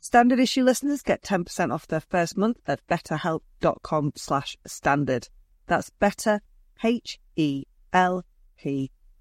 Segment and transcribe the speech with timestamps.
[0.00, 5.28] Standard issue listeners get 10% off their first month at betterhelp.com slash standard.
[5.66, 6.40] That's better,
[6.82, 7.30] H-E-L-P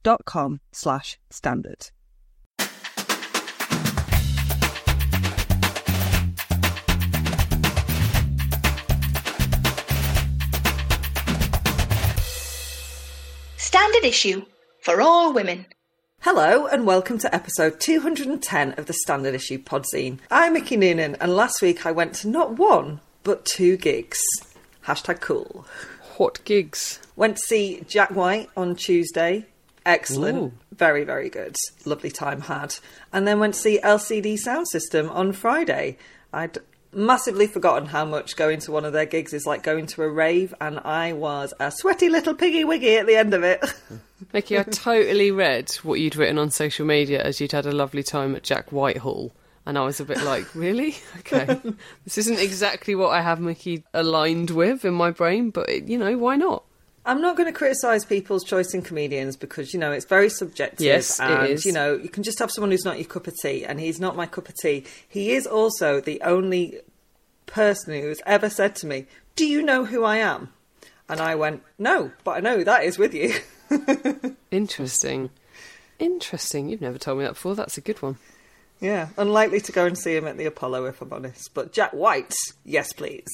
[0.03, 1.89] dot com slash standard.
[13.57, 14.45] Standard issue
[14.81, 15.65] for all women.
[16.29, 20.19] Hello and welcome to episode 210 of the Standard Issue Podzine.
[20.29, 24.19] I'm Mickey Noonan and last week I went to not one, but two gigs.
[24.85, 25.65] Hashtag cool.
[26.17, 26.99] What gigs?
[27.15, 29.45] Went to see Jack White on Tuesday.
[29.85, 30.37] Excellent.
[30.37, 30.51] Ooh.
[30.75, 31.55] Very, very good.
[31.85, 32.75] Lovely time had.
[33.13, 35.97] And then went to see LCD Soundsystem on Friday.
[36.33, 36.57] I'd
[36.97, 40.09] massively forgotten how much going to one of their gigs is like going to a
[40.09, 43.63] rave, and I was a sweaty little piggy wiggy at the end of it.
[44.33, 48.03] Mickey, I totally read what you'd written on social media as you'd had a lovely
[48.03, 49.31] time at Jack Whitehall.
[49.65, 50.95] And I was a bit like, really?
[51.19, 51.45] Okay.
[52.03, 55.97] this isn't exactly what I have Mickey aligned with in my brain, but, it, you
[55.97, 56.63] know, why not?
[57.07, 60.85] I'm not going to criticise people's choice in comedians because you know it's very subjective.
[60.85, 61.65] Yes, it and is.
[61.65, 63.99] you know you can just have someone who's not your cup of tea, and he's
[63.99, 64.83] not my cup of tea.
[65.07, 66.79] He is also the only
[67.45, 69.05] person who's ever said to me,
[69.37, 70.51] "Do you know who I am?"
[71.07, 73.33] And I went, "No, but I know who that is with you."
[74.51, 75.29] Interesting.
[75.99, 76.69] Interesting.
[76.69, 77.55] You've never told me that before.
[77.55, 78.17] That's a good one.
[78.81, 81.53] yeah, unlikely to go and see him at the Apollo if I'm honest.
[81.53, 82.33] But Jack White,
[82.65, 83.25] yes, please.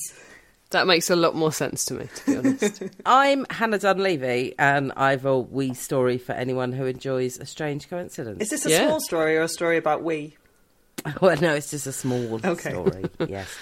[0.74, 2.82] That makes a lot more sense to me, to be honest.
[3.06, 8.42] I'm Hannah Dunleavy, and I've a wee story for anyone who enjoys a strange coincidence.
[8.42, 8.86] Is this a Yeah.
[8.88, 10.36] small story or a story about we?
[11.22, 12.72] well, no, it's just a small Okay.
[12.72, 13.12] story.
[13.28, 13.56] yes.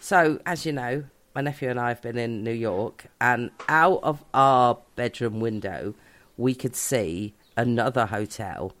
[0.00, 1.04] So, as you know,
[1.36, 5.94] my nephew and I have been in New York, and out of our bedroom window,
[6.36, 8.72] we could see another hotel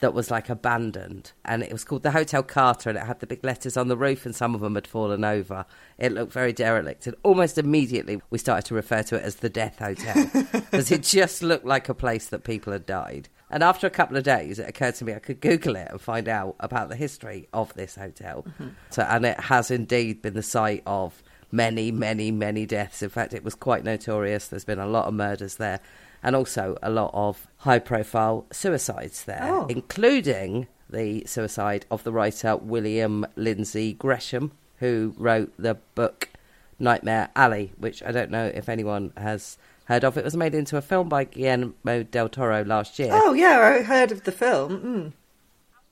[0.00, 3.26] that was like abandoned, and it was called the Hotel Carter, and it had the
[3.26, 5.64] big letters on the roof, and some of them had fallen over.
[5.98, 9.48] It looked very derelict, and almost immediately we started to refer to it as the
[9.48, 13.28] Death Hotel because it just looked like a place that people had died.
[13.50, 16.00] And after a couple of days, it occurred to me I could Google it and
[16.00, 18.44] find out about the history of this hotel.
[18.48, 18.68] Mm-hmm.
[18.90, 21.22] So, and it has indeed been the site of
[21.52, 23.00] many, many, many deaths.
[23.02, 24.48] In fact, it was quite notorious.
[24.48, 25.80] There's been a lot of murders there,
[26.24, 29.66] and also a lot of high-profile suicides there, Oh.
[29.68, 36.30] including the suicide of the writer William Lindsay Gresham, who wrote the book
[36.78, 40.16] Nightmare Alley, which I don't know if anyone has heard of.
[40.18, 43.82] It was made into a film by Guillermo del Toro last year, Oh yeah, I
[43.82, 44.80] heard of the film.
[44.80, 45.12] Mm.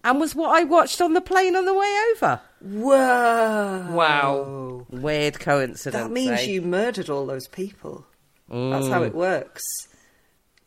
[0.05, 2.41] and was what I watched on the plane on the way over.
[2.61, 3.87] Whoa!
[3.91, 4.87] Wow.
[4.91, 6.03] Weird coincidence.
[6.03, 6.45] That means eh?
[6.47, 8.07] you murdered all those people.
[8.49, 8.91] That's Mm.
[8.91, 9.63] how it works.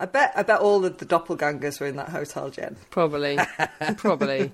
[0.06, 0.34] I bet.
[0.36, 2.76] I bet all of the doppelgangers were in that hotel, Jen.
[2.92, 3.40] Probably.
[3.98, 4.52] Probably.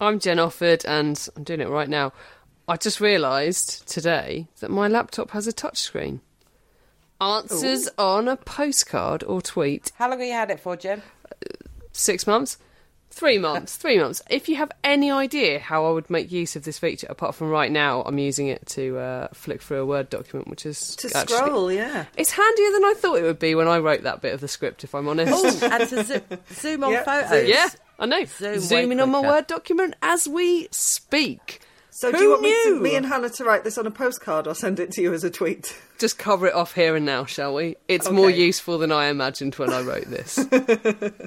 [0.00, 2.14] I'm Jen Offord, and I'm doing it right now.
[2.66, 6.20] I just realised today that my laptop has a touchscreen.
[7.20, 9.92] Answers on a postcard or tweet.
[9.96, 11.02] How long have you had it for, Jen?
[11.92, 12.56] Six months?
[13.10, 13.76] Three months.
[13.76, 14.22] Three months.
[14.30, 17.48] If you have any idea how I would make use of this feature, apart from
[17.48, 21.16] right now, I'm using it to uh, flick through a Word document, which is To
[21.16, 22.04] actually- scroll, yeah.
[22.16, 24.46] It's handier than I thought it would be when I wrote that bit of the
[24.48, 25.32] script, if I'm honest.
[25.34, 26.20] Oh, and to zo-
[26.52, 27.48] zoom on Yeah, photos.
[27.48, 27.68] yeah,
[27.98, 28.24] I know.
[28.24, 29.20] Zoom Zooming on my.
[29.20, 31.60] Word document as we speak.
[31.90, 34.46] So do you want me, to, me and Hannah to write this on a postcard
[34.46, 35.76] or send it to you as a tweet?
[35.98, 37.74] Just cover it off here and now, shall we?
[37.88, 40.38] It's more useful than I imagined when I wrote this.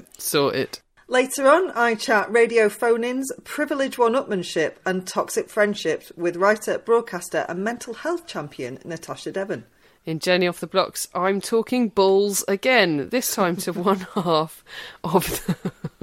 [0.18, 0.80] Sort it.
[1.12, 7.62] Later on, I chat radio phone-ins, privilege one-upmanship and toxic friendships with writer, broadcaster and
[7.62, 9.66] mental health champion Natasha Devon.
[10.06, 14.64] In Jenny Off the Blocks, I'm talking balls again, this time to one half
[15.04, 15.26] of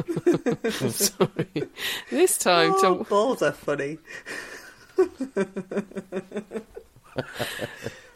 [0.05, 0.71] the.
[0.91, 1.63] Sorry.
[2.11, 3.03] This time Oh, to.
[3.05, 3.97] balls are funny.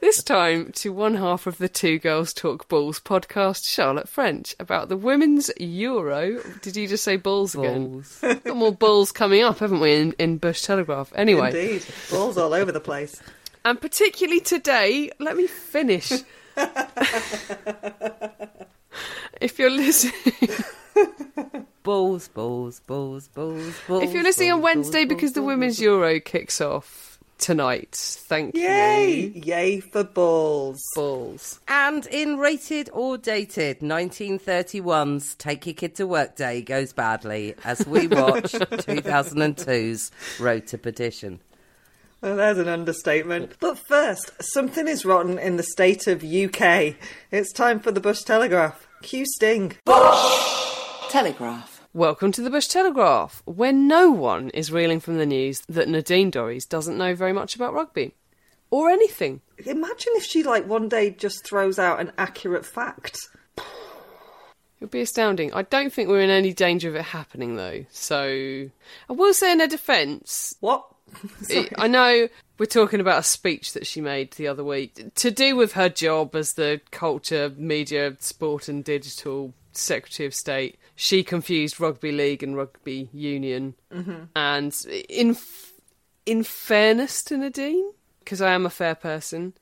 [0.03, 4.89] This time to one half of the Two Girls Talk Balls podcast, Charlotte French, about
[4.89, 6.41] the Women's Euro.
[6.61, 7.87] Did you just say balls again?
[7.87, 8.19] Balls.
[8.21, 11.13] Got more balls coming up, haven't we, in, in Bush Telegraph?
[11.15, 11.51] Anyway.
[11.51, 13.21] Indeed, balls all over the place.
[13.63, 16.11] And particularly today, let me finish.
[19.39, 20.49] if you're listening,
[21.83, 24.03] balls, balls, balls, balls, balls.
[24.03, 25.83] if you're listening on Wednesday balls, because the Women's balls.
[25.83, 29.11] Euro kicks off tonight, thank Yay!
[29.11, 29.41] you.
[29.43, 30.81] Yay Yay for balls.
[30.95, 31.59] Balls.
[31.67, 37.85] And in Rated or Dated, 1931's Take Your Kid to Work Day goes badly as
[37.85, 41.39] we watch 2002's Road to Perdition.
[42.21, 43.57] Well, there's an understatement.
[43.59, 46.95] But first, something is rotten in the state of UK.
[47.31, 48.87] It's time for the Bush Telegraph.
[49.01, 49.73] Cue Sting.
[49.83, 51.72] Bush Telegraph.
[51.95, 56.31] Welcome to the Bush Telegraph, where no one is reeling from the news that Nadine
[56.31, 58.15] Dorries doesn't know very much about rugby.
[58.71, 59.41] Or anything.
[59.63, 63.19] Imagine if she, like, one day just throws out an accurate fact.
[63.57, 63.63] It
[64.79, 65.53] would be astounding.
[65.53, 67.85] I don't think we're in any danger of it happening, though.
[67.91, 68.69] So,
[69.07, 70.87] I will say in her defence, What?
[71.51, 75.29] I I know we're talking about a speech that she made the other week to
[75.29, 80.79] do with her job as the culture, media, sport, and digital secretary of state.
[81.03, 84.23] She confused rugby league and rugby union, mm-hmm.
[84.37, 84.73] and
[85.09, 85.35] in
[86.25, 89.53] in fairness to Nadine, because I am a fair person.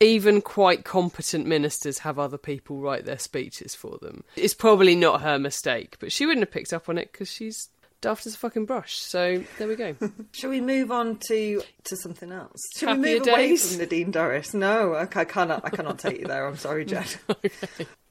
[0.00, 4.22] Even quite competent ministers have other people write their speeches for them.
[4.36, 7.70] It's probably not her mistake, but she wouldn't have picked up on it because she's
[8.02, 8.96] daft as a fucking brush.
[8.96, 9.96] So there we go.
[10.32, 12.60] Shall we move on to to something else?
[12.76, 14.52] Shall we Happier move away from Nadine Dorries?
[14.52, 15.64] No, I, I cannot.
[15.64, 16.46] I cannot take you there.
[16.46, 17.06] I'm sorry, Jed.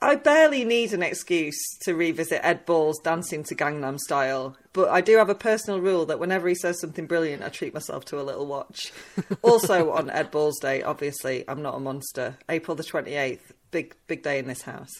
[0.01, 5.01] I barely need an excuse to revisit Ed Balls dancing to Gangnam Style, but I
[5.01, 8.19] do have a personal rule that whenever he says something brilliant, I treat myself to
[8.19, 8.91] a little watch.
[9.43, 12.37] also on Ed Balls day, obviously, I'm not a monster.
[12.49, 13.41] April the 28th.
[13.71, 14.91] Big, big day in this house.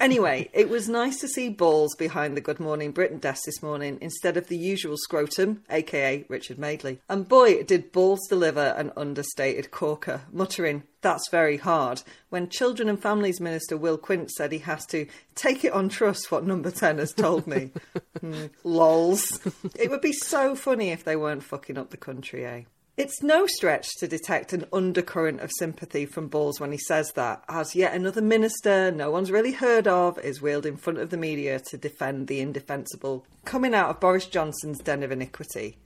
[0.00, 3.96] Anyway, it was nice to see Balls behind the Good Morning Britain desk this morning
[4.00, 7.00] instead of the usual scrotum, aka Richard Madeley.
[7.08, 13.00] And boy, did Balls deliver an understated corker, muttering, That's very hard, when Children and
[13.00, 15.06] Families Minister Will Quince said he has to
[15.36, 17.70] take it on trust what Number 10 has told me.
[18.20, 19.38] Hmm, lols.
[19.78, 22.62] It would be so funny if they weren't fucking up the country, eh?
[22.98, 27.44] It's no stretch to detect an undercurrent of sympathy from Balls when he says that,
[27.48, 31.16] as yet another minister no one's really heard of is wheeled in front of the
[31.16, 35.76] media to defend the indefensible, coming out of Boris Johnson's den of iniquity.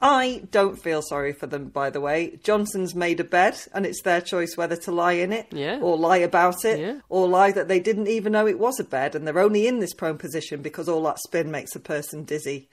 [0.00, 2.38] I don't feel sorry for them, by the way.
[2.42, 5.78] Johnson's made a bed, and it's their choice whether to lie in it, Yeah.
[5.78, 7.00] or lie about it, Yeah.
[7.10, 9.78] or lie that they didn't even know it was a bed and they're only in
[9.78, 12.68] this prone position because all that spin makes a person dizzy.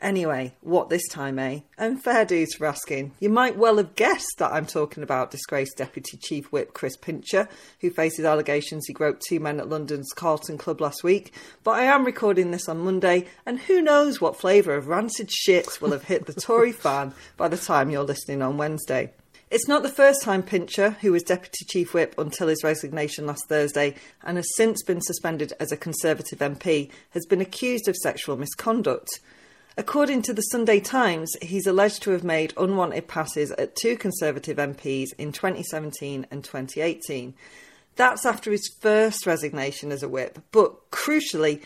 [0.00, 1.60] Anyway, what this time, eh?
[1.78, 3.12] And fair dues for asking.
[3.18, 7.48] You might well have guessed that I'm talking about disgraced Deputy Chief Whip Chris Pincher,
[7.80, 11.32] who faces allegations he groped two men at London's Carlton Club last week.
[11.64, 15.80] But I am recording this on Monday, and who knows what flavour of rancid shit
[15.80, 19.12] will have hit the Tory fan by the time you're listening on Wednesday.
[19.48, 23.48] It's not the first time Pincher, who was Deputy Chief Whip until his resignation last
[23.48, 28.36] Thursday and has since been suspended as a Conservative MP, has been accused of sexual
[28.36, 29.08] misconduct.
[29.78, 34.56] According to the Sunday Times, he's alleged to have made unwanted passes at two Conservative
[34.56, 37.34] MPs in 2017 and 2018.
[37.96, 41.62] That's after his first resignation as a whip, but crucially,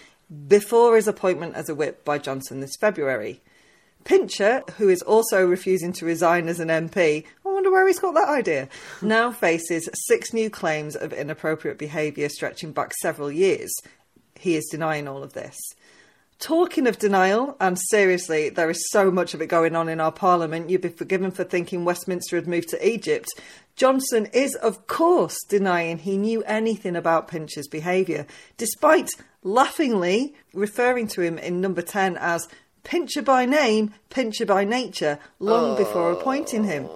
[0.49, 3.41] before his appointment as a whip by Johnson this February.
[4.03, 8.15] Pincher, who is also refusing to resign as an MP, I wonder where he's got
[8.15, 8.69] that idea,
[9.01, 13.73] now faces six new claims of inappropriate behaviour stretching back several years.
[14.35, 15.57] He is denying all of this.
[16.41, 20.11] Talking of denial, and seriously, there is so much of it going on in our
[20.11, 23.29] parliament, you'd be forgiven for thinking Westminster had moved to Egypt.
[23.77, 29.11] Johnson is, of course, denying he knew anything about Pincher's behaviour, despite
[29.43, 32.49] laughingly referring to him in number 10 as
[32.85, 35.77] Pincher by name, Pincher by nature, long oh.
[35.77, 36.89] before appointing him.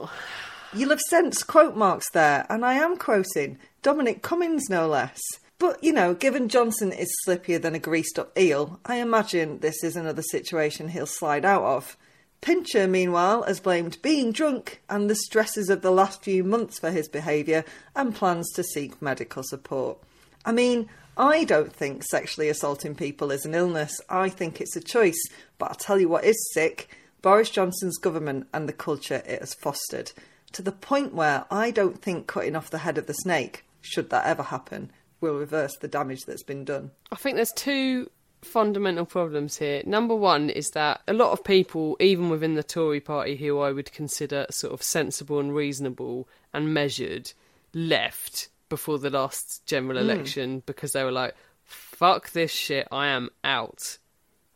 [0.72, 5.20] You'll have sensed quote marks there, and I am quoting Dominic Cummings, no less.
[5.66, 9.82] But, you know, given Johnson is slippier than a greased up eel, I imagine this
[9.82, 11.96] is another situation he'll slide out of.
[12.42, 16.90] Pincher, meanwhile, has blamed being drunk and the stresses of the last few months for
[16.90, 17.64] his behaviour
[17.96, 19.96] and plans to seek medical support.
[20.44, 23.98] I mean, I don't think sexually assaulting people is an illness.
[24.10, 25.24] I think it's a choice.
[25.56, 26.90] But I'll tell you what is sick
[27.22, 30.12] Boris Johnson's government and the culture it has fostered.
[30.52, 34.10] To the point where I don't think cutting off the head of the snake, should
[34.10, 34.90] that ever happen,
[35.24, 36.90] will reverse the damage that's been done.
[37.10, 38.10] I think there's two
[38.42, 39.82] fundamental problems here.
[39.84, 43.72] Number one is that a lot of people, even within the Tory party, who I
[43.72, 47.32] would consider sort of sensible and reasonable and measured,
[47.72, 50.08] left before the last general hmm.
[50.10, 50.66] election mm.
[50.66, 53.98] because they were like, fuck this shit, I am out.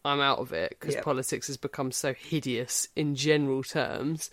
[0.08, 1.04] I'm out of it because yep.
[1.04, 4.30] politics has become so hideous in general terms.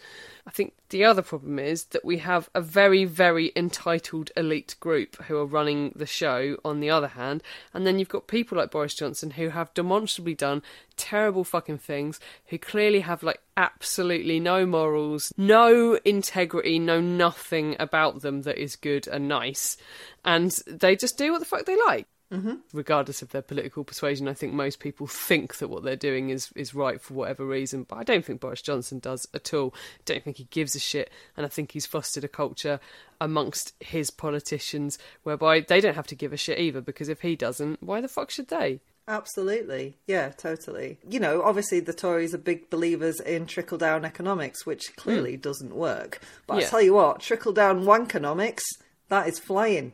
[0.48, 5.16] I think the other problem is that we have a very, very entitled elite group
[5.24, 8.72] who are running the show on the other hand, and then you've got people like
[8.72, 10.62] Boris Johnson who have demonstrably done
[10.98, 18.22] terrible fucking things, who clearly have like absolutely no morals, no integrity, no nothing about
[18.22, 19.78] them that is good and nice,
[20.24, 22.08] and they just do what the fuck they like.
[22.32, 22.56] Mm-hmm.
[22.74, 26.52] Regardless of their political persuasion, I think most people think that what they're doing is,
[26.56, 27.84] is right for whatever reason.
[27.84, 29.74] But I don't think Boris Johnson does at all.
[29.76, 31.12] I don't think he gives a shit.
[31.38, 32.80] And I think he's fostered a culture
[33.22, 36.82] amongst his politicians whereby they don't have to give a shit either.
[36.82, 38.80] Because if he doesn't, why the fuck should they?
[39.08, 39.98] Absolutely.
[40.08, 40.98] Yeah, totally.
[41.08, 45.42] You know, obviously the Tories are big believers in trickle down economics, which clearly mm.
[45.42, 46.22] doesn't work.
[46.48, 46.66] But yeah.
[46.66, 48.64] I tell you what, trickle down wankonomics,
[49.10, 49.94] that is flying.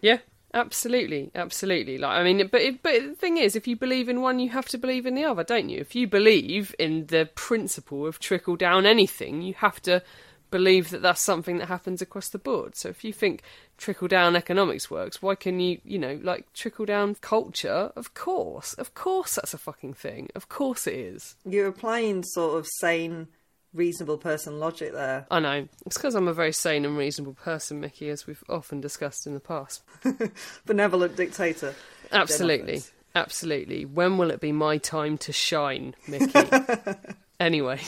[0.00, 0.18] Yeah,
[0.54, 1.96] Absolutely, absolutely.
[1.96, 4.68] Like I mean, but but the thing is, if you believe in one, you have
[4.68, 5.78] to believe in the other, don't you?
[5.78, 10.02] If you believe in the principle of trickle down anything, you have to
[10.50, 12.76] believe that that's something that happens across the board.
[12.76, 13.42] So if you think
[13.78, 17.90] trickle down economics works, why can you, you know, like trickle down culture?
[17.96, 20.28] Of course, of course, that's a fucking thing.
[20.34, 21.34] Of course, it is.
[21.46, 23.28] You're applying sort of sane
[23.74, 25.26] reasonable person logic there.
[25.30, 25.68] I know.
[25.86, 29.34] It's because I'm a very sane and reasonable person, Mickey, as we've often discussed in
[29.34, 29.82] the past.
[30.66, 31.74] Benevolent dictator.
[32.10, 32.82] Absolutely.
[33.14, 33.84] Absolutely.
[33.84, 36.48] When will it be my time to shine, Mickey?
[37.40, 37.80] anyway.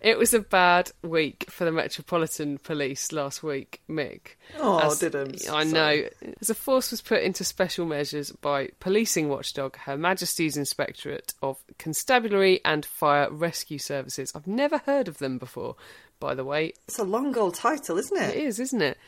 [0.00, 4.36] It was a bad week for the Metropolitan Police last week, Mick.
[4.58, 5.48] Oh, as, didn't.
[5.50, 6.04] I know.
[6.40, 11.58] As a force was put into special measures by policing watchdog Her Majesty's Inspectorate of
[11.78, 14.32] Constabulary and Fire Rescue Services.
[14.34, 15.76] I've never heard of them before,
[16.20, 16.74] by the way.
[16.86, 18.36] It's a long old title, isn't it?
[18.36, 18.98] It is, isn't it?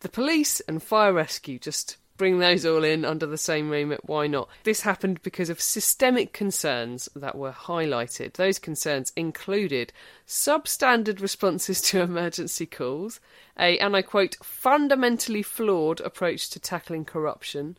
[0.00, 4.26] The police and fire rescue just bring those all in under the same remit, why
[4.26, 4.48] not?
[4.64, 8.34] This happened because of systemic concerns that were highlighted.
[8.34, 9.92] Those concerns included
[10.26, 13.20] substandard responses to emergency calls,
[13.58, 17.78] a, and I quote, fundamentally flawed approach to tackling corruption,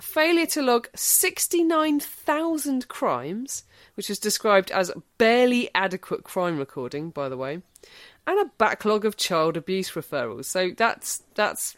[0.00, 3.64] failure to log 69,000 crimes,
[3.94, 7.62] which is described as barely adequate crime recording, by the way,
[8.26, 10.44] and a backlog of child abuse referrals.
[10.44, 11.76] So that's that's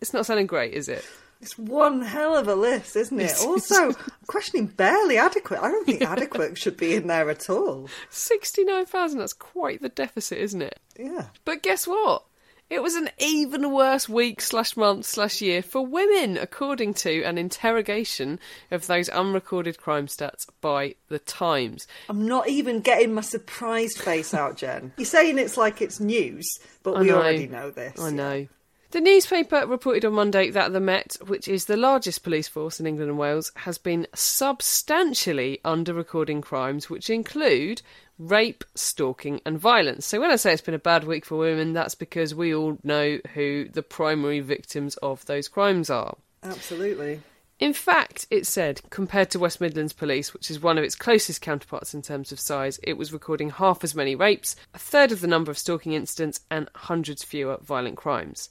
[0.00, 1.04] it's not sounding great, is it?
[1.40, 3.32] It's one hell of a list, isn't it?
[3.40, 3.92] also,
[4.26, 5.60] questioning barely adequate.
[5.62, 7.88] I don't think adequate should be in there at all.
[8.10, 10.80] 69,000, that's quite the deficit, isn't it?
[10.98, 11.26] Yeah.
[11.44, 12.24] But guess what?
[12.70, 17.38] It was an even worse week slash month slash year for women, according to an
[17.38, 18.38] interrogation
[18.70, 21.86] of those unrecorded crime stats by The Times.
[22.10, 24.92] I'm not even getting my surprised face out, Jen.
[24.98, 26.46] You're saying it's like it's news,
[26.82, 27.98] but we already know this.
[27.98, 28.48] I know.
[28.90, 32.86] The newspaper reported on Monday that the Met, which is the largest police force in
[32.86, 37.82] England and Wales, has been substantially under recording crimes, which include
[38.18, 40.06] rape, stalking, and violence.
[40.06, 42.78] So when I say it's been a bad week for women, that's because we all
[42.82, 46.16] know who the primary victims of those crimes are.
[46.42, 47.20] Absolutely.
[47.58, 51.40] In fact, it said, compared to West Midlands Police, which is one of its closest
[51.40, 55.20] counterparts in terms of size, it was recording half as many rapes, a third of
[55.20, 58.48] the number of stalking incidents, and hundreds fewer violent crimes.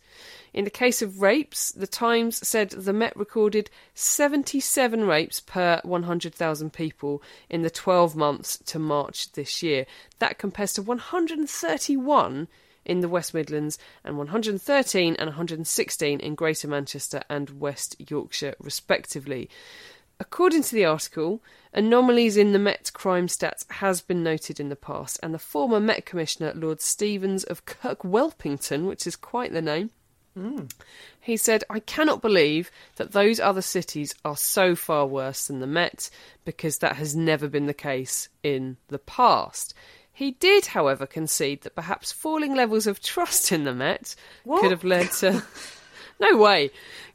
[0.53, 6.73] In the case of rapes, the Times said the Met recorded 77 rapes per 100,000
[6.73, 9.85] people in the 12 months to March this year.
[10.19, 12.49] That compares to 131
[12.87, 19.49] in the West Midlands and 113 and 116 in Greater Manchester and West Yorkshire, respectively.
[20.19, 24.75] According to the article, anomalies in the Met crime stats has been noted in the
[24.75, 29.91] past, and the former Met Commissioner Lord Stevens of Kirkwhelpington, which is quite the name,
[30.33, 30.63] hmm.
[31.19, 35.67] he said, I cannot believe that those other cities are so far worse than the
[35.67, 36.09] Met
[36.45, 39.75] because that has never been the case in the past.
[40.17, 44.61] He did, however, concede that perhaps falling levels of trust in the Met What?
[44.61, 45.43] could have led to.
[46.19, 46.71] no way!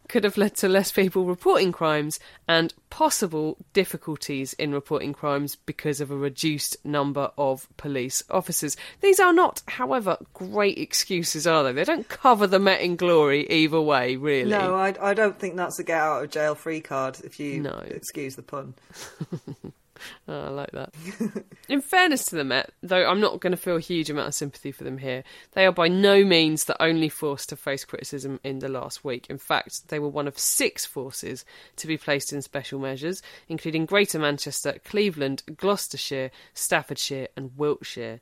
[0.09, 6.01] Could have led to less people reporting crimes and possible difficulties in reporting crimes because
[6.01, 8.77] of a reduced number of police officers.
[9.01, 11.73] These are not, however, great excuses, are they?
[11.73, 14.51] They don't cover the Met in glory either way, really.
[14.51, 17.63] No, I, I don't think that's a get out of jail free card, if you
[17.63, 17.83] No.
[17.85, 18.75] excuse the pun.
[20.29, 20.95] Oh, I like that.
[21.69, 24.35] In fairness to the Met, though I'm not going to feel a huge amount of
[24.35, 28.39] sympathy for them here, they are by no means the only force to face criticism
[28.45, 29.27] in the last week.
[29.29, 31.45] In fact, they were one of six forces
[31.77, 38.21] to be placed in special measures, including Greater Manchester, Cleveland, Gloucestershire, Staffordshire, and Wiltshire.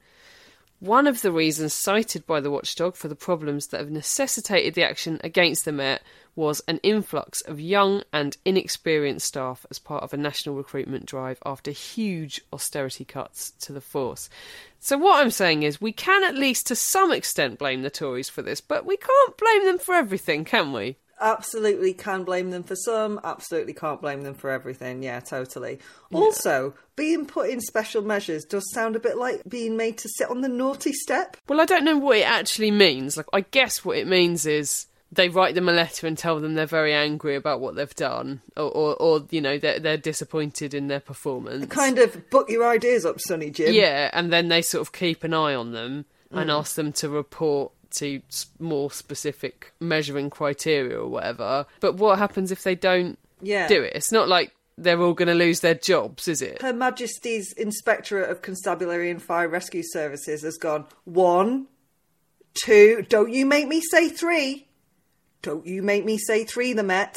[0.80, 4.82] One of the reasons cited by the watchdog for the problems that have necessitated the
[4.82, 6.02] action against the Met
[6.34, 11.38] was an influx of young and inexperienced staff as part of a national recruitment drive
[11.44, 14.30] after huge austerity cuts to the force.
[14.78, 18.30] So, what I'm saying is, we can at least to some extent blame the Tories
[18.30, 20.96] for this, but we can't blame them for everything, can we?
[21.20, 25.02] Absolutely can blame them for some, absolutely can't blame them for everything.
[25.02, 25.78] Yeah, totally.
[26.12, 30.30] Also, being put in special measures does sound a bit like being made to sit
[30.30, 31.36] on the naughty step.
[31.48, 33.16] Well, I don't know what it actually means.
[33.16, 36.54] Like, I guess what it means is they write them a letter and tell them
[36.54, 40.72] they're very angry about what they've done, or, or, or you know, they're, they're disappointed
[40.72, 41.66] in their performance.
[41.66, 43.74] Kind of book your ideas up, Sonny Jim.
[43.74, 46.58] Yeah, and then they sort of keep an eye on them and mm.
[46.58, 48.20] ask them to report to
[48.59, 51.66] more specific measuring criteria or whatever.
[51.80, 53.68] But what happens if they don't Yeah.
[53.68, 53.92] do it?
[53.94, 56.62] It's not like they're all going to lose their jobs, is it?
[56.62, 61.66] Her Majesty's Inspectorate of Constabulary and Fire Rescue Services has gone one,
[62.54, 64.66] two, don't you make me say three.
[65.42, 67.16] Don't you make me say three, the Met.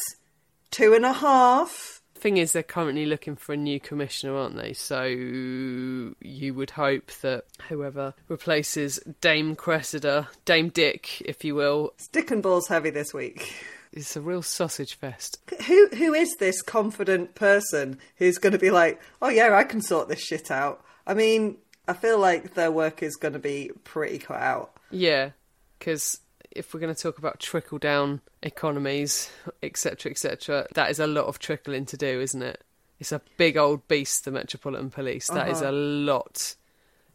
[0.72, 1.93] Two and a half.
[2.24, 4.72] Thing is, they're currently looking for a new commissioner, aren't they?
[4.72, 12.32] So you would hope that whoever replaces Dame Cressida, Dame Dick, if you will, Stick
[12.32, 13.54] and balls heavy this week.
[13.92, 15.38] It's a real sausage fest.
[15.68, 19.82] Who who is this confident person who's going to be like, oh yeah, I can
[19.82, 20.82] sort this shit out?
[21.06, 21.58] I mean,
[21.90, 24.78] I feel like their work is going to be pretty cut out.
[24.92, 25.32] Yeah,
[25.78, 26.22] because
[26.56, 31.26] if we're going to talk about trickle down economies, etc., etc., that is a lot
[31.26, 32.64] of trickling to do, isn't it?
[33.00, 35.28] It's a big old beast, the Metropolitan Police.
[35.28, 36.56] That is a lot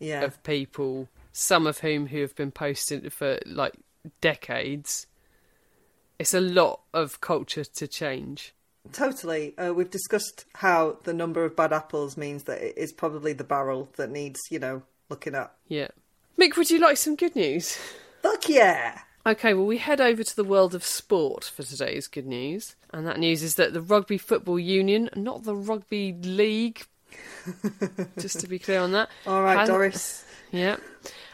[0.01, 3.74] Yeah, of people, some of whom who have been posted for like
[4.20, 5.07] decades.
[6.18, 8.53] It's a lot of culture to change.
[8.92, 9.57] totally.
[9.57, 13.44] Uh, we've discussed how the number of bad apples means that it is probably the
[13.44, 15.53] barrel that needs, you know, looking at.
[15.68, 15.88] Yeah.
[16.38, 17.79] Mick, would you like some good news?
[18.22, 18.98] Fuck yeah!
[19.29, 22.77] Okay, well, we head over to the world of sport for today's good news.
[22.95, 26.87] And that news is that the Rugby Football Union, not the Rugby League,
[28.19, 29.11] just to be clear on that.
[29.27, 30.25] All right, has- Dorries.
[30.51, 30.77] Yeah.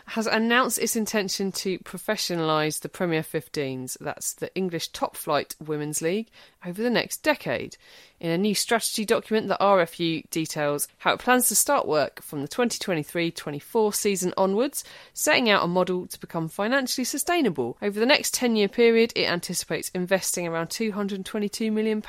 [0.09, 6.03] Has announced its intention to professionalise the Premier 15s, that's the English top flight women's
[6.03, 6.29] league,
[6.65, 7.79] over the next decade.
[8.21, 12.43] In a new strategy document, the RFU details how it plans to start work from
[12.43, 17.77] the 2023 24 season onwards, setting out a model to become financially sustainable.
[17.83, 22.03] Over the next 10 year period, it anticipates investing around £222 million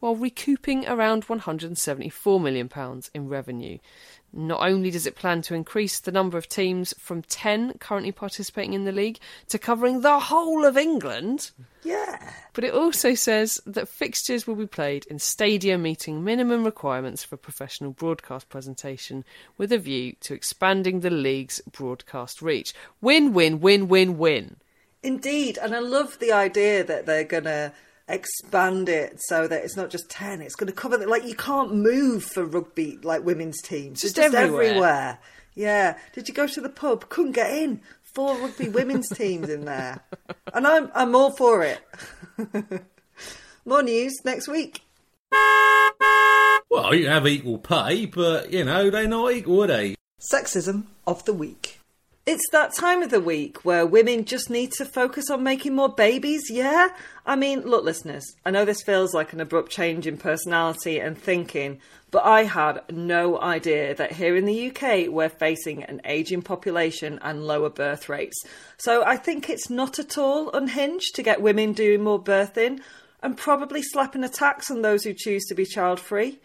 [0.00, 2.70] while recouping around £174 million
[3.14, 3.78] in revenue.
[4.32, 8.74] Not only does it plan to increase the number of teams from 10 currently participating
[8.74, 11.50] in the league to covering the whole of England,
[11.82, 12.32] Yeah.
[12.52, 17.36] but it also says that fixtures will be played in stadium meeting minimum requirements for
[17.36, 19.24] professional broadcast presentation
[19.58, 22.72] with a view to expanding the league's broadcast reach.
[23.00, 24.56] Win, win, win, win, win.
[25.02, 27.72] Indeed, and I love the idea that they're gonna
[28.12, 31.74] expand it so that it's not just ten; it's gonna cover the, like you can't
[31.74, 34.02] move for rugby like women's teams.
[34.02, 34.64] Just just everywhere.
[34.64, 35.18] everywhere.
[35.54, 35.98] Yeah.
[36.12, 37.08] Did you go to the pub?
[37.08, 37.80] Couldn't get in.
[38.02, 40.00] Four rugby women's teams in there,
[40.52, 41.80] and I'm I'm all for it.
[43.64, 44.82] More news next week.
[46.70, 49.96] Well, you have equal pay, but, you know, they're not equal, are they?
[50.20, 51.79] Sexism of the week.
[52.32, 55.88] It's that time of the week where women just need to focus on making more
[55.88, 56.90] babies, yeah?
[57.26, 61.18] I mean, look, listeners, I know this feels like an abrupt change in personality and
[61.18, 61.80] thinking,
[62.12, 67.18] but I had no idea that here in the UK we're facing an ageing population
[67.20, 68.40] and lower birth rates.
[68.78, 72.80] So I think it's not at all unhinged to get women doing more birthing.
[73.24, 76.38] and probably slapping a tax on those who choose to be child free.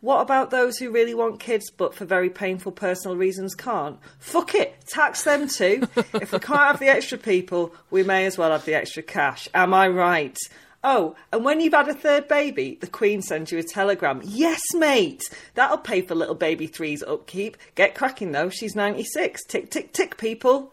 [0.00, 3.98] What about those who really want kids but for very painful personal reasons can't?
[4.20, 5.88] Fuck it, tax them too.
[6.14, 9.48] if we can't have the extra people, we may as well have the extra cash.
[9.54, 10.38] Am I right?
[10.84, 14.20] Oh, and when you've had a third baby, the Queen sends you a telegram.
[14.24, 15.24] Yes, mate!
[15.54, 17.56] That'll pay for little baby three's upkeep.
[17.74, 19.44] Get cracking though, she's 96.
[19.46, 20.72] Tick, tick, tick, people.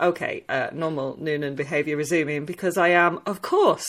[0.00, 3.86] Okay, uh, normal Noonan behaviour resuming because I am, of course,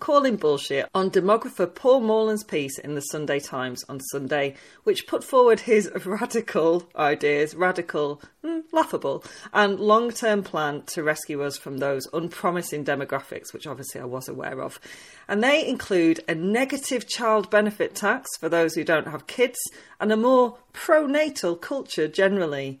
[0.00, 5.24] calling bullshit on demographer Paul Morland's piece in the Sunday Times on Sunday, which put
[5.24, 11.78] forward his radical ideas, radical, mm, laughable, and long term plan to rescue us from
[11.78, 14.78] those unpromising demographics, which obviously I was aware of.
[15.28, 19.58] And they include a negative child benefit tax for those who don't have kids
[20.00, 22.80] and a more pro-natal culture generally.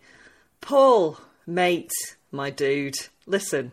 [0.60, 1.92] Paul, mate,
[2.30, 2.96] my dude,
[3.26, 3.72] listen.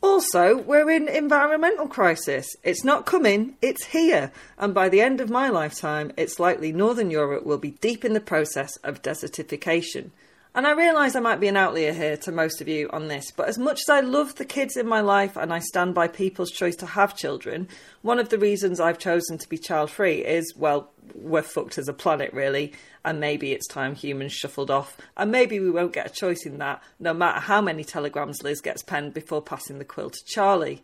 [0.00, 2.46] Also, we're in environmental crisis.
[2.62, 4.30] It's not coming, it's here.
[4.58, 8.12] And by the end of my lifetime, it's likely Northern Europe will be deep in
[8.12, 10.10] the process of desertification.
[10.56, 13.30] And I realise I might be an outlier here to most of you on this,
[13.30, 16.08] but as much as I love the kids in my life and I stand by
[16.08, 17.68] people's choice to have children,
[18.00, 21.88] one of the reasons I've chosen to be child free is, well, we're fucked as
[21.88, 22.72] a planet, really,
[23.04, 26.56] and maybe it's time humans shuffled off, and maybe we won't get a choice in
[26.56, 30.82] that, no matter how many telegrams Liz gets penned before passing the quill to Charlie.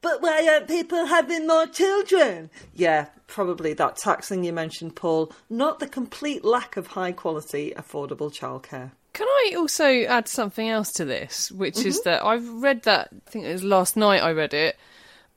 [0.00, 2.48] But why aren't people having more children?
[2.72, 8.32] Yeah, probably that taxing you mentioned, Paul, not the complete lack of high quality, affordable
[8.32, 8.92] childcare.
[9.12, 11.88] Can I also add something else to this, which mm-hmm.
[11.88, 14.76] is that I've read that, I think it was last night I read it,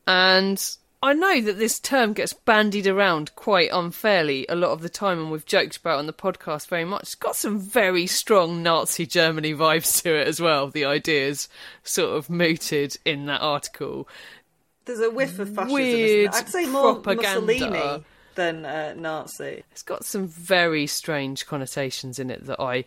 [0.07, 0.61] and
[1.03, 5.19] I know that this term gets bandied around quite unfairly a lot of the time,
[5.19, 7.03] and we've joked about on the podcast very much.
[7.03, 10.69] It's got some very strong Nazi Germany vibes to it as well.
[10.69, 11.49] The ideas
[11.83, 14.07] sort of mooted in that article.
[14.85, 15.73] There's a whiff of fascism.
[15.73, 17.41] Weird I'd say more propaganda.
[17.41, 19.63] Mussolini than uh, Nazi.
[19.71, 22.85] It's got some very strange connotations in it that I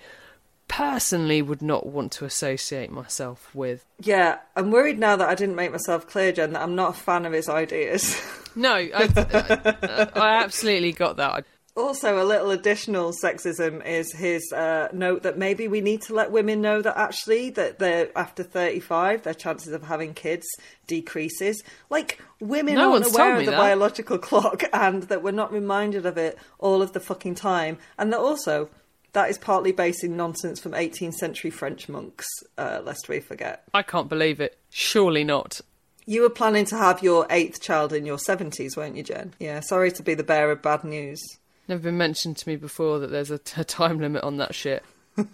[0.68, 3.84] personally would not want to associate myself with.
[4.00, 6.98] Yeah, I'm worried now that I didn't make myself clear, Jen, that I'm not a
[6.98, 8.20] fan of his ideas.
[8.54, 11.44] no, I, I, I absolutely got that.
[11.78, 16.32] Also, a little additional sexism is his uh, note that maybe we need to let
[16.32, 20.44] women know that actually that they're after 35, their chances of having kids
[20.88, 21.62] decreases.
[21.88, 23.56] Like women no aren't aware of the that.
[23.56, 28.12] biological clock, and that we're not reminded of it all of the fucking time, and
[28.12, 28.70] that also
[29.18, 32.24] that is partly based in nonsense from 18th century French monks,
[32.56, 33.64] uh, lest we forget.
[33.74, 34.56] I can't believe it.
[34.70, 35.60] Surely not.
[36.06, 39.34] You were planning to have your eighth child in your 70s, weren't you, Jen?
[39.40, 41.20] Yeah, sorry to be the bearer of bad news.
[41.66, 44.54] Never been mentioned to me before that there's a, t- a time limit on that
[44.54, 44.84] shit.
[45.18, 45.24] oh,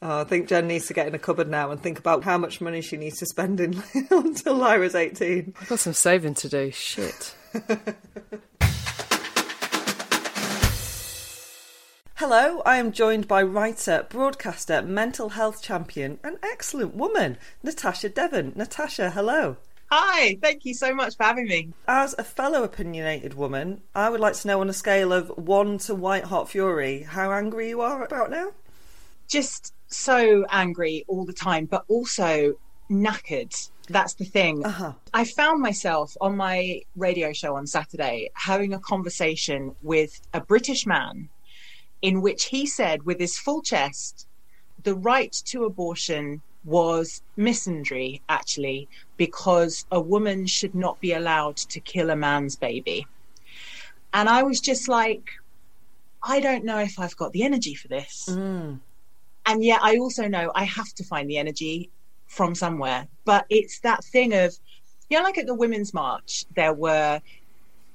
[0.00, 2.60] I think Jen needs to get in a cupboard now and think about how much
[2.60, 5.52] money she needs to spend in until Lyra's 18.
[5.60, 6.70] I've got some saving to do.
[6.70, 7.34] Shit.
[12.18, 18.52] Hello, I am joined by writer, broadcaster, mental health champion, and excellent woman, Natasha Devon.
[18.54, 19.56] Natasha, hello.
[19.90, 21.72] Hi, thank you so much for having me.
[21.88, 25.78] As a fellow opinionated woman, I would like to know on a scale of one
[25.78, 28.52] to white hot fury, how angry you are about now?
[29.26, 32.54] Just so angry all the time, but also
[32.88, 33.70] knackered.
[33.88, 34.64] That's the thing.
[34.64, 34.92] Uh-huh.
[35.12, 40.86] I found myself on my radio show on Saturday having a conversation with a British
[40.86, 41.28] man
[42.04, 44.26] in which he said, with his full chest,
[44.82, 48.86] the right to abortion was misandry, actually,
[49.16, 53.06] because a woman should not be allowed to kill a man's baby.
[54.12, 55.30] And I was just like,
[56.22, 58.28] I don't know if I've got the energy for this.
[58.28, 58.80] Mm.
[59.46, 61.88] And yet I also know I have to find the energy
[62.26, 63.08] from somewhere.
[63.24, 64.54] But it's that thing of
[65.08, 67.20] you know, like at the Women's March, there were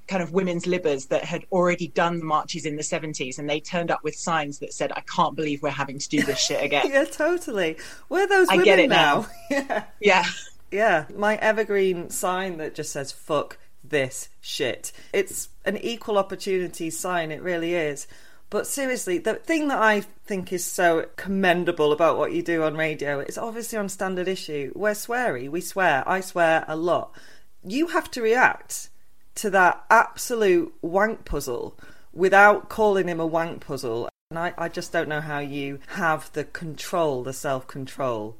[0.10, 3.60] kind of women's libbers that had already done the marches in the 70s and they
[3.60, 6.63] turned up with signs that said i can't believe we're having to do this shit
[6.63, 6.86] again.
[6.89, 7.78] Yeah totally.
[8.10, 9.58] We're those I women get it now, now.
[9.60, 9.84] yeah.
[10.00, 10.26] Yeah.
[10.72, 11.06] Yeah.
[11.15, 14.91] My evergreen sign that just says fuck this shit.
[15.13, 18.08] It's an equal opportunity sign it really is.
[18.50, 22.76] But seriously, the thing that I think is so commendable about what you do on
[22.76, 24.72] radio is obviously on standard issue.
[24.76, 27.12] We're sweary, we swear, I swear a lot.
[27.63, 28.89] You have to react
[29.39, 31.78] to that absolute wank puzzle
[32.13, 34.10] without calling him a wank puzzle.
[34.30, 38.36] And I, I just don't know how you have the control, the self control.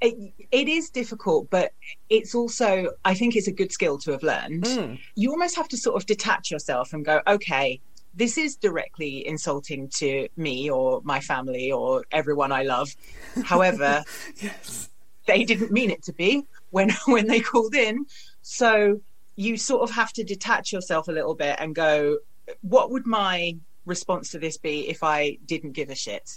[0.00, 1.72] It, it is difficult, but
[2.08, 4.64] it's also, I think it's a good skill to have learned.
[4.64, 4.98] Mm.
[5.14, 7.80] You almost have to sort of detach yourself and go, okay,
[8.14, 12.96] this is directly insulting to me or my family or everyone I love.
[13.44, 14.02] However,
[14.36, 14.88] yes.
[15.26, 18.06] they didn't mean it to be when when they called in.
[18.42, 19.00] So
[19.40, 22.18] you sort of have to detach yourself a little bit and go,
[22.60, 26.28] what would my response to this be if I didn't give a shit?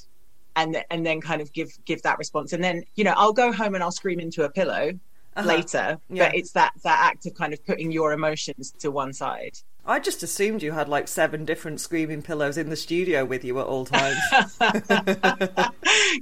[0.56, 2.54] And and then kind of give give that response.
[2.54, 4.92] And then, you know, I'll go home and I'll scream into a pillow
[5.36, 5.48] Uh-huh.
[5.48, 5.98] later.
[6.10, 6.26] Yeah.
[6.30, 9.56] But it's that that act of kind of putting your emotions to one side.
[9.86, 13.60] I just assumed you had like seven different screaming pillows in the studio with you
[13.60, 14.18] at all times.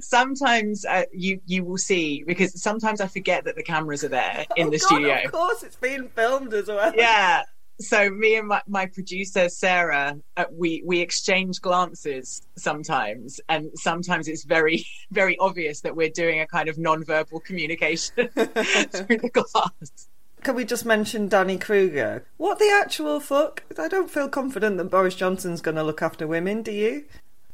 [0.00, 4.46] sometimes uh, you you will see because sometimes I forget that the cameras are there
[4.56, 5.14] in Oh, the God, studio.
[5.24, 6.92] Of course, it's being filmed as well.
[6.96, 7.42] Yeah.
[7.80, 14.26] So me and my, my producer Sarah, uh, we we exchange glances sometimes, and sometimes
[14.26, 20.08] it's very very obvious that we're doing a kind of non-verbal communication through the glass.
[20.42, 22.24] Can we just mention Danny Kruger?
[22.36, 23.62] What the actual fuck?
[23.78, 27.04] I don't feel confident that Boris Johnson's going to look after women, do you?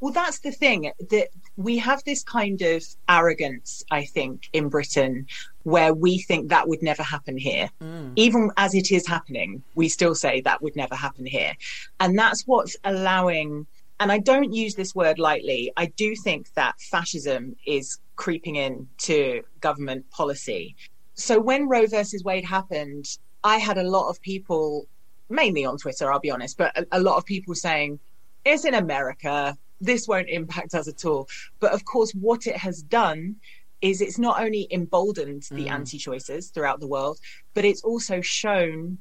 [0.01, 5.27] Well, that's the thing that we have this kind of arrogance, I think, in Britain,
[5.65, 7.69] where we think that would never happen here.
[7.83, 8.13] Mm.
[8.17, 11.55] Even as it is happening, we still say that would never happen here.
[12.01, 13.67] And that's what's allowing,
[14.01, 18.89] and I don't use this word lightly, I do think that fascism is creeping in
[18.99, 20.75] to government policy.
[21.19, 24.87] So when Roe versus Wade happened, I had a lot of people,
[25.29, 27.99] mainly on Twitter, I'll be honest, but a, a lot of people saying,
[28.45, 29.59] it's in America.
[29.81, 31.29] This won't impact us at all.
[31.59, 33.35] But of course, what it has done
[33.81, 35.71] is it's not only emboldened the mm.
[35.71, 37.19] anti choices throughout the world,
[37.53, 38.99] but it's also shown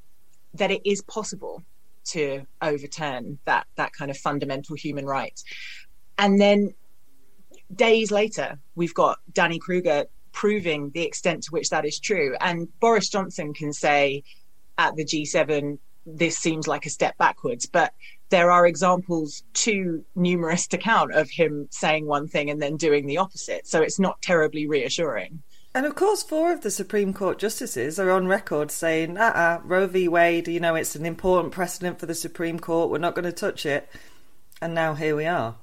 [0.56, 1.63] that it is possible
[2.06, 5.43] to overturn that, that kind of fundamental human right.
[6.17, 6.73] And then
[7.75, 10.06] days later, we've got Danny Kruger
[10.38, 12.36] proving the extent to which that is true.
[12.39, 14.23] And Boris Johnson can say
[14.78, 17.65] at the G7, this seems like a step backwards.
[17.65, 17.91] But
[18.30, 23.08] there are examples too numerous to count of him saying one thing and then doing
[23.08, 23.65] the opposite.
[23.65, 25.41] So it's not terribly reassuring.
[25.73, 29.62] And of course, four of the Supreme Court justices are on record saying, uh uh
[29.63, 30.08] Roe v.
[30.08, 33.32] Wade, you know, it's an important precedent for the Supreme Court, we're not going to
[33.32, 33.89] touch it.
[34.62, 35.56] And now here we are.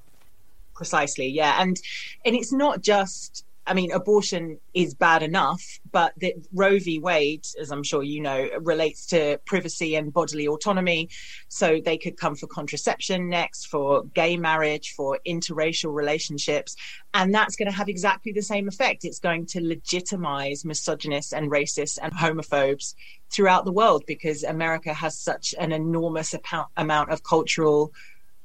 [0.74, 1.62] Precisely, yeah.
[1.62, 1.80] And
[2.24, 6.98] and it's not just I mean, abortion is bad enough, but the Roe v.
[6.98, 11.08] Wade, as I'm sure you know, relates to privacy and bodily autonomy.
[11.48, 16.76] So they could come for contraception next, for gay marriage, for interracial relationships.
[17.14, 19.04] And that's going to have exactly the same effect.
[19.04, 22.94] It's going to legitimize misogynists and racists and homophobes
[23.30, 26.34] throughout the world because America has such an enormous
[26.76, 27.92] amount- of cultural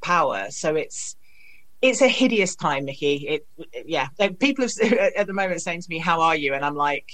[0.01, 0.47] power.
[0.49, 1.15] So it's
[1.81, 3.15] it's a hideous time, Mickey.
[3.27, 4.07] It, it- yeah.
[4.19, 7.09] Like, people have, at the moment saying to me, "How are you?" And I'm like,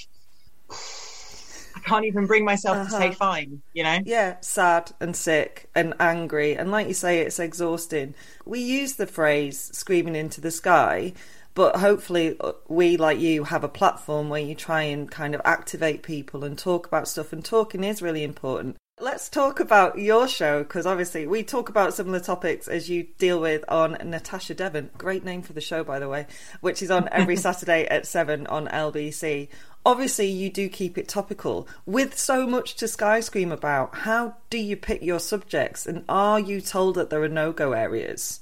[0.69, 3.15] I can't even bring myself to say Uh-huh.
[3.15, 3.62] fine.
[3.73, 3.99] You know?
[4.06, 6.56] Yeah, sad and sick and angry.
[6.56, 8.15] And like you say, it's exhausting.
[8.45, 11.13] We use the phrase screaming into the sky,
[11.54, 15.41] but hopefully, uh, we, like you, have a platform where you try and kind of
[15.45, 17.32] activate people and talk about stuff.
[17.34, 18.78] And talking is really important.
[19.01, 23.41] Let's talk about your show because obviously we talk about similar topics as you deal
[23.41, 24.89] with on Natasha Devon.
[24.97, 26.27] Great name for the show, by the way,
[26.62, 29.49] which is on every Saturday at 7 on LBC.
[29.86, 31.67] Obviously, you do keep it topical.
[31.86, 36.62] With so much to Skyscream about, how do you pick your subjects and are you
[36.62, 38.39] told that there are no go areas?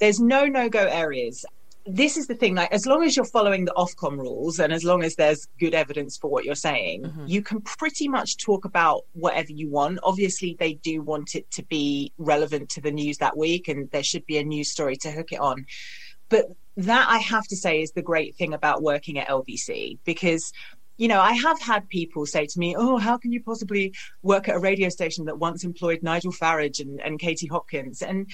[0.00, 1.46] There's no no go areas.
[1.90, 4.84] This is the thing, like as long as you're following the Ofcom rules and as
[4.84, 7.26] long as there's good evidence for what you're saying, mm-hmm.
[7.26, 9.98] you can pretty much talk about whatever you want.
[10.02, 14.02] Obviously, they do want it to be relevant to the news that week and there
[14.02, 15.64] should be a news story to hook it on.
[16.28, 16.46] But
[16.76, 20.52] that I have to say is the great thing about working at LBC because
[20.98, 24.48] you know, I have had people say to me, Oh, how can you possibly work
[24.48, 28.02] at a radio station that once employed Nigel Farage and, and Katie Hopkins?
[28.02, 28.28] And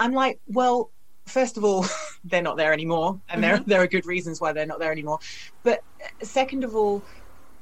[0.00, 0.90] I'm like, well,
[1.28, 1.86] first of all,
[2.24, 3.68] they're not there anymore, and there mm-hmm.
[3.68, 5.18] there are good reasons why they're not there anymore.
[5.62, 7.02] But uh, second of all,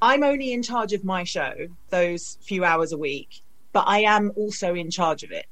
[0.01, 1.53] I'm only in charge of my show
[1.91, 5.47] those few hours a week, but I am also in charge of it.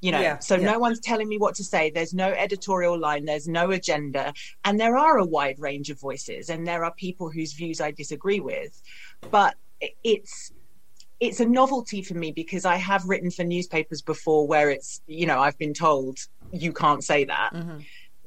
[0.00, 0.72] You know, Yeah, so yeah.
[0.72, 1.90] no one's telling me what to say.
[1.90, 4.32] There's no editorial line, there's no agenda.
[4.64, 7.90] And there are a wide range of voices, and there are people whose views I
[7.90, 8.80] disagree with.
[9.30, 9.56] But
[10.02, 10.52] it's
[11.20, 15.26] it's a novelty for me because I have written for newspapers before where it's, you
[15.26, 16.18] know, I've been told
[16.52, 17.52] you can't say that.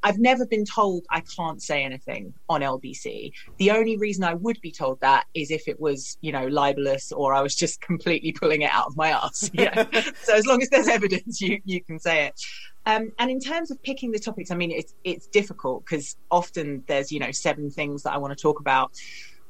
[0.03, 3.31] I've never been told I can't say anything on LBC.
[3.57, 7.13] The only reason I would be told that is if it was, you know, libelous
[7.13, 9.49] or I was just completely pulling it out of my ass.
[9.53, 9.85] Yeah.
[10.23, 12.41] so as long as there's evidence, you you can say it.
[12.85, 16.83] Um, and in terms of picking the topics, I mean, it's it's difficult because often
[16.87, 18.91] there's you know seven things that I want to talk about,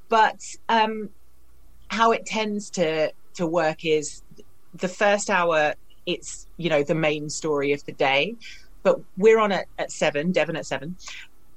[0.08, 1.10] but um,
[1.88, 4.22] how it tends to to work is
[4.76, 5.74] the first hour
[6.06, 8.36] it's you know the main story of the day
[8.84, 10.96] but we're on at, at seven devon at seven.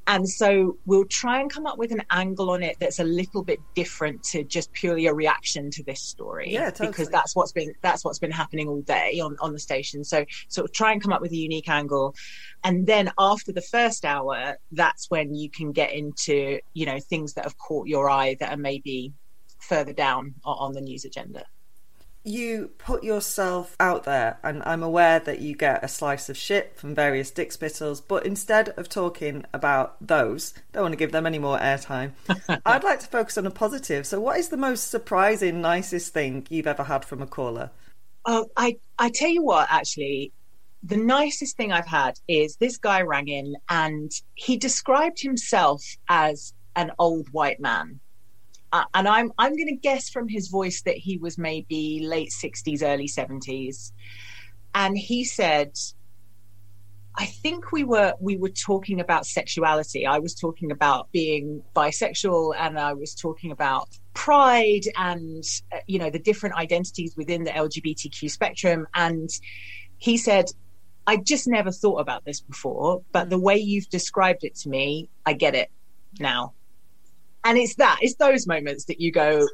[0.08, 3.42] And so we'll try and come up with an angle on it that's a little
[3.42, 6.52] bit different to just purely a reaction to this story.
[6.52, 6.90] Yeah, totally.
[6.90, 10.04] because that's what's been that's what's been happening all day on on the station.
[10.04, 12.14] So sort of try and come up with a unique angle.
[12.62, 17.34] And then after the first hour that's when you can get into you know things
[17.34, 19.12] that have caught your eye that are maybe
[19.58, 21.44] further down on the news agenda
[22.26, 26.76] you put yourself out there, and I'm aware that you get a slice of shit
[26.76, 31.26] from various dick spittles, but instead of talking about those, don't want to give them
[31.26, 32.12] any more airtime,
[32.66, 34.06] I'd like to focus on a positive.
[34.06, 37.70] So, what is the most surprising, nicest thing you've ever had from a caller?
[38.24, 40.32] Oh, I I tell you what, actually,
[40.82, 46.52] the nicest thing I've had is this guy rang in and he described himself as
[46.74, 48.00] an old white man.
[48.76, 52.30] Uh, and I'm I'm going to guess from his voice that he was maybe late
[52.30, 53.92] 60s, early 70s.
[54.74, 55.72] And he said,
[57.16, 60.06] I think we were we were talking about sexuality.
[60.06, 65.98] I was talking about being bisexual, and I was talking about pride and uh, you
[65.98, 68.86] know the different identities within the LGBTQ spectrum.
[68.92, 69.30] And
[69.96, 70.50] he said,
[71.06, 75.08] "I just never thought about this before, but the way you've described it to me,
[75.24, 75.70] I get it
[76.20, 76.52] now."
[77.46, 79.46] And it's that it's those moments that you go,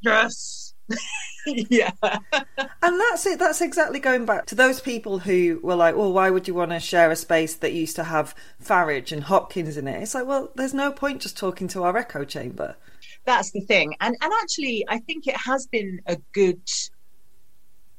[0.00, 0.74] "Yes."
[1.46, 1.92] yeah.
[2.02, 3.38] And that's it.
[3.38, 6.72] That's exactly going back to those people who were like, well, why would you want
[6.72, 10.02] to share a space that used to have Farage and Hopkins in it?
[10.02, 12.76] It's like, well, there's no point just talking to our echo chamber.
[13.24, 16.60] that's the thing and and actually i think it has been a good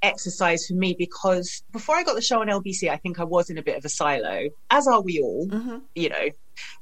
[0.06, 3.50] exercise for me because before i got the show on lbc i think i was
[3.50, 5.78] in a bit of a silo as are we all mm-hmm.
[5.96, 6.30] you know.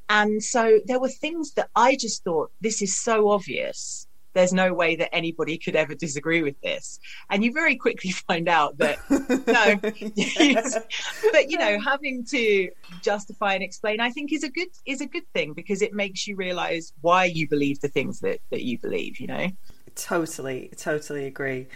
[0.09, 4.07] And so there were things that i just thought this is so obvious.
[4.33, 6.99] There's no way that anybody could ever disagree with this.
[7.29, 9.75] And you very quickly find out that no
[11.31, 12.69] but you know having to
[13.01, 16.27] justify and explain i think is a good is a good thing because it makes
[16.27, 19.47] you realize why you believe the things that that you believe you know?
[19.95, 21.67] Totally, totally agree.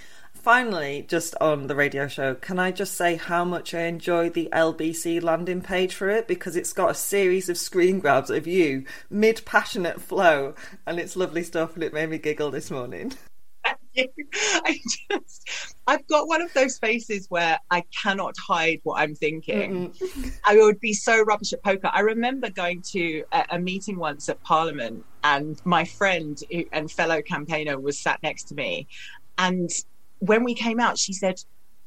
[0.47, 4.47] Finally, just on the radio show, can I just say how much I enjoy the
[4.53, 8.85] LBC landing page for it because it's got a series of screen grabs of you
[9.09, 10.55] mid passionate flow
[10.85, 13.11] and it's lovely stuff and it made me giggle this morning.
[13.65, 14.79] I
[15.11, 19.93] just, I've got one of those faces where I cannot hide what I'm thinking.
[20.45, 21.89] I would be so rubbish at poker.
[21.91, 27.21] I remember going to a, a meeting once at Parliament, and my friend and fellow
[27.21, 28.87] campaigner was sat next to me.
[29.37, 29.69] And
[30.19, 31.39] when we came out, she said,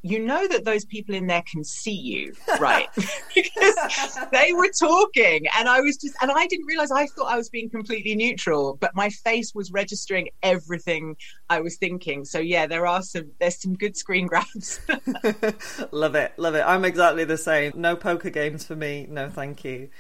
[0.03, 2.88] you know that those people in there can see you, right?
[3.35, 7.37] because they were talking, and I was just, and I didn't realize I thought I
[7.37, 11.16] was being completely neutral, but my face was registering everything
[11.49, 12.25] I was thinking.
[12.25, 14.81] So yeah, there are some, there's some good screen grabs.
[15.90, 16.62] love it, love it.
[16.66, 17.73] I'm exactly the same.
[17.75, 19.90] No poker games for me, no thank you.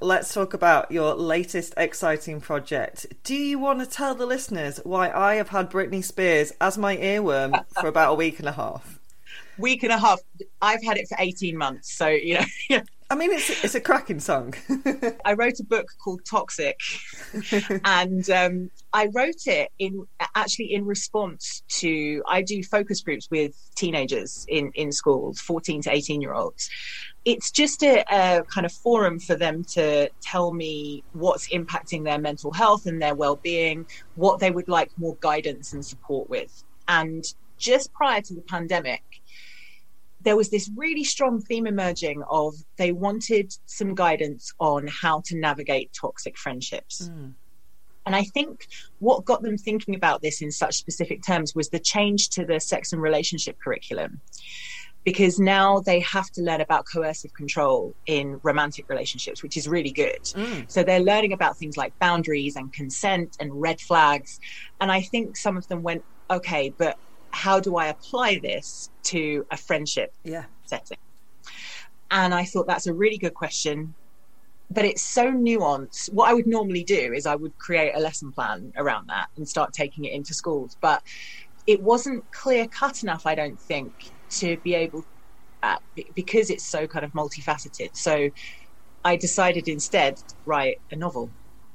[0.00, 3.06] Let's talk about your latest exciting project.
[3.24, 6.98] Do you want to tell the listeners why I have had Britney Spears as my
[6.98, 9.00] earworm for about a week and a half?
[9.56, 10.20] Week and a half.
[10.60, 11.94] I've had it for 18 months.
[11.94, 14.54] So, you know, I mean, it's it's a cracking song.
[15.24, 16.80] I wrote a book called Toxic,
[17.84, 23.54] and um, I wrote it in actually in response to I do focus groups with
[23.76, 26.68] teenagers in in schools, fourteen to eighteen year olds.
[27.24, 32.18] It's just a, a kind of forum for them to tell me what's impacting their
[32.18, 36.64] mental health and their well being, what they would like more guidance and support with.
[36.88, 37.24] And
[37.56, 39.02] just prior to the pandemic,
[40.26, 45.38] there was this really strong theme emerging of they wanted some guidance on how to
[45.38, 47.08] navigate toxic friendships.
[48.04, 48.66] And I think
[48.98, 52.58] what got them thinking about this in such specific terms was the change to the
[52.58, 54.20] sex and relationship curriculum.
[55.06, 59.92] because now they have to learn about coercive control in romantic relationships, which is really
[59.92, 60.20] good.
[60.34, 60.68] Mm.
[60.68, 64.40] So they're learning about things like boundaries and consent and red flags.
[64.80, 66.98] And I think some of them went, okay, but
[67.36, 70.44] how do I apply this to a friendship yeah.
[70.64, 70.96] setting?
[72.10, 73.94] And I thought that's a really good question.
[74.70, 76.12] But it's so nuanced.
[76.12, 79.48] What I would normally do is I would create a lesson plan around that and
[79.48, 80.76] start taking it into schools.
[80.80, 81.02] But
[81.66, 83.92] it wasn't clear cut enough, I don't think,
[84.30, 85.04] to be able
[85.62, 85.76] uh,
[86.14, 87.90] because it's so kind of multifaceted.
[87.94, 88.30] So
[89.04, 91.30] I decided instead to write a novel.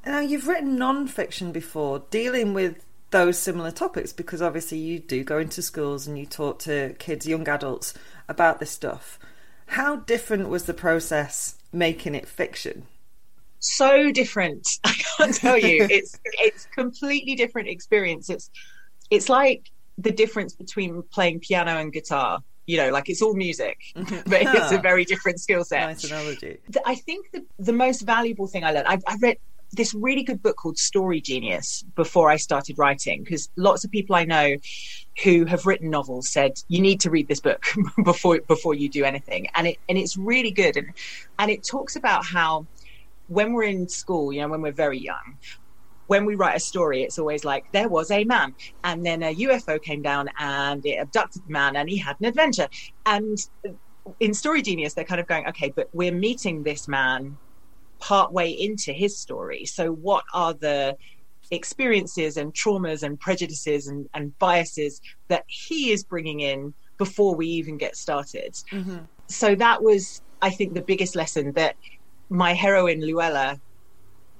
[0.05, 5.37] Now you've written non-fiction before, dealing with those similar topics because obviously you do go
[5.37, 7.93] into schools and you talk to kids, young adults
[8.27, 9.19] about this stuff.
[9.67, 12.87] How different was the process making it fiction?
[13.59, 14.67] So different.
[14.83, 15.83] I can't tell you.
[15.89, 18.29] it's it's completely different experience.
[18.29, 18.49] It's
[19.09, 22.39] it's like the difference between playing piano and guitar.
[22.65, 25.87] You know, like it's all music, but it's a very different skill set.
[25.87, 26.59] Nice analogy.
[26.85, 29.37] I think the, the most valuable thing I learned, I, I read
[29.73, 34.15] this really good book called Story Genius before I started writing because lots of people
[34.15, 34.57] I know
[35.23, 37.65] who have written novels said you need to read this book
[38.03, 39.47] before before you do anything.
[39.55, 40.77] And it and it's really good.
[40.77, 40.93] And
[41.39, 42.67] and it talks about how
[43.27, 45.37] when we're in school you know when we're very young
[46.07, 48.53] when we write a story, it's always like there was a man,
[48.83, 52.25] and then a UFO came down and it abducted the man, and he had an
[52.25, 52.67] adventure.
[53.05, 53.37] And
[54.19, 57.37] in Story Genius, they're kind of going, okay, but we're meeting this man
[58.01, 59.65] part way into his story.
[59.65, 60.97] So, what are the
[61.51, 64.99] experiences and traumas and prejudices and, and biases
[65.29, 68.53] that he is bringing in before we even get started?
[68.71, 68.99] Mm-hmm.
[69.27, 71.75] So, that was, I think, the biggest lesson that
[72.29, 73.59] my heroine, Luella,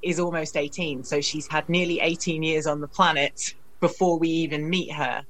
[0.02, 1.04] is almost 18.
[1.04, 3.40] So she's had nearly 18 years on the planet
[3.80, 5.24] before we even meet her.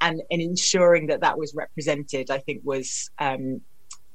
[0.00, 3.60] And, and ensuring that that was represented, I think, was um,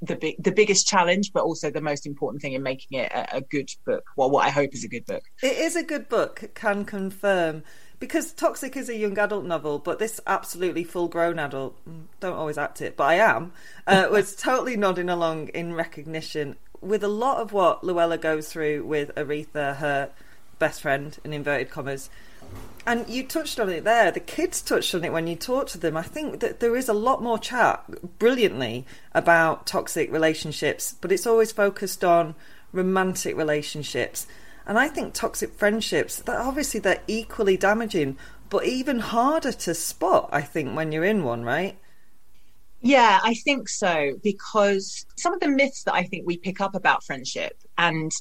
[0.02, 3.38] the big, the biggest challenge, but also the most important thing in making it a,
[3.38, 4.06] a, good book.
[4.16, 5.24] Well, what I hope is a good book.
[5.41, 7.64] It is a good book, can confirm.
[8.00, 12.36] Because Toxic is a young adult novel, but this absolutely full grown adult, mm, don't
[12.36, 13.54] always act it, but I am,
[13.88, 18.86] uh, was totally nodding along in recognition with a lot of what Luella goes through
[18.86, 20.12] with Aretha, her
[20.60, 22.12] best friend, in inverted commas.
[22.86, 24.12] And you touched on it there.
[24.12, 25.98] The kids touched on it when you talked to them.
[25.98, 27.84] I think that there is a lot more chat,
[28.18, 32.34] brilliantly, about toxic relationships, but it's always focused on
[32.72, 34.26] romantic relationships.
[34.66, 38.18] And I think toxic friendships, that obviously they're equally damaging,
[38.50, 41.78] but even harder to spot, I think, when you're in one, right?
[42.80, 46.76] Yeah, I think so because some of the myths that I think we pick up
[46.76, 48.12] about friendship and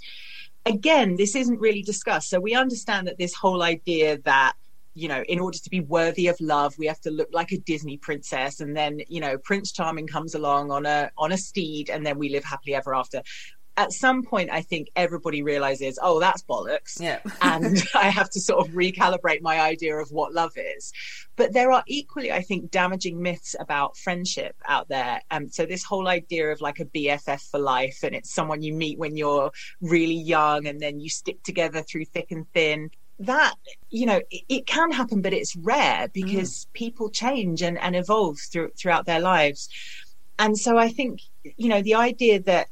[0.66, 2.28] again, this isn't really discussed.
[2.28, 4.54] So we understand that this whole idea that
[4.96, 7.58] you know, in order to be worthy of love, we have to look like a
[7.58, 11.90] Disney princess, and then you know, Prince Charming comes along on a on a steed,
[11.90, 13.20] and then we live happily ever after
[13.77, 17.01] at some point, I think everybody realizes, oh, that's bollocks.
[17.01, 17.20] Yeah.
[17.43, 20.93] and I have to sort of recalibrate my idea of what love is.
[21.37, 25.20] But there are equally, I think, damaging myths about friendship out there.
[25.31, 28.72] Um, so this whole idea of like a BFF for life, and it's someone you
[28.72, 29.51] meet when you're
[29.83, 33.55] really young, and then you stick together through thick and thin that
[33.89, 36.72] you know it, it, can happen but it's rare because mm.
[36.74, 39.70] people change and, and evolve through, throughout their lives
[40.39, 41.20] and so i think
[41.57, 42.68] you know the idea that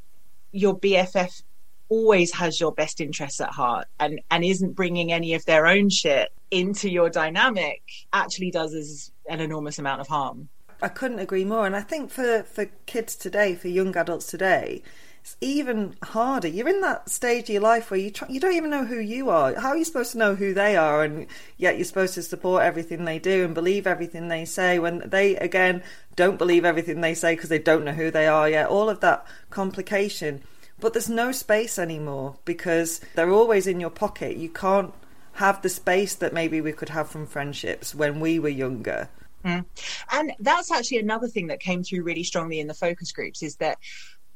[0.54, 1.42] your BFF
[1.88, 5.90] always has your best interests at heart and and isn't bringing any of their own
[5.90, 7.82] shit into your dynamic
[8.12, 10.48] actually does us an enormous amount of harm.
[10.80, 14.82] I couldn't agree more and I think for for kids today for young adults today
[15.24, 16.48] it's even harder.
[16.48, 18.98] You're in that stage of your life where you try, you don't even know who
[18.98, 19.58] you are.
[19.58, 21.02] How are you supposed to know who they are?
[21.02, 24.78] And yet you're supposed to support everything they do and believe everything they say.
[24.78, 25.82] When they again
[26.14, 28.68] don't believe everything they say because they don't know who they are yet.
[28.68, 30.42] All of that complication.
[30.78, 34.36] But there's no space anymore because they're always in your pocket.
[34.36, 34.92] You can't
[35.32, 39.08] have the space that maybe we could have from friendships when we were younger.
[39.44, 39.64] Mm.
[40.10, 43.56] And that's actually another thing that came through really strongly in the focus groups is
[43.56, 43.78] that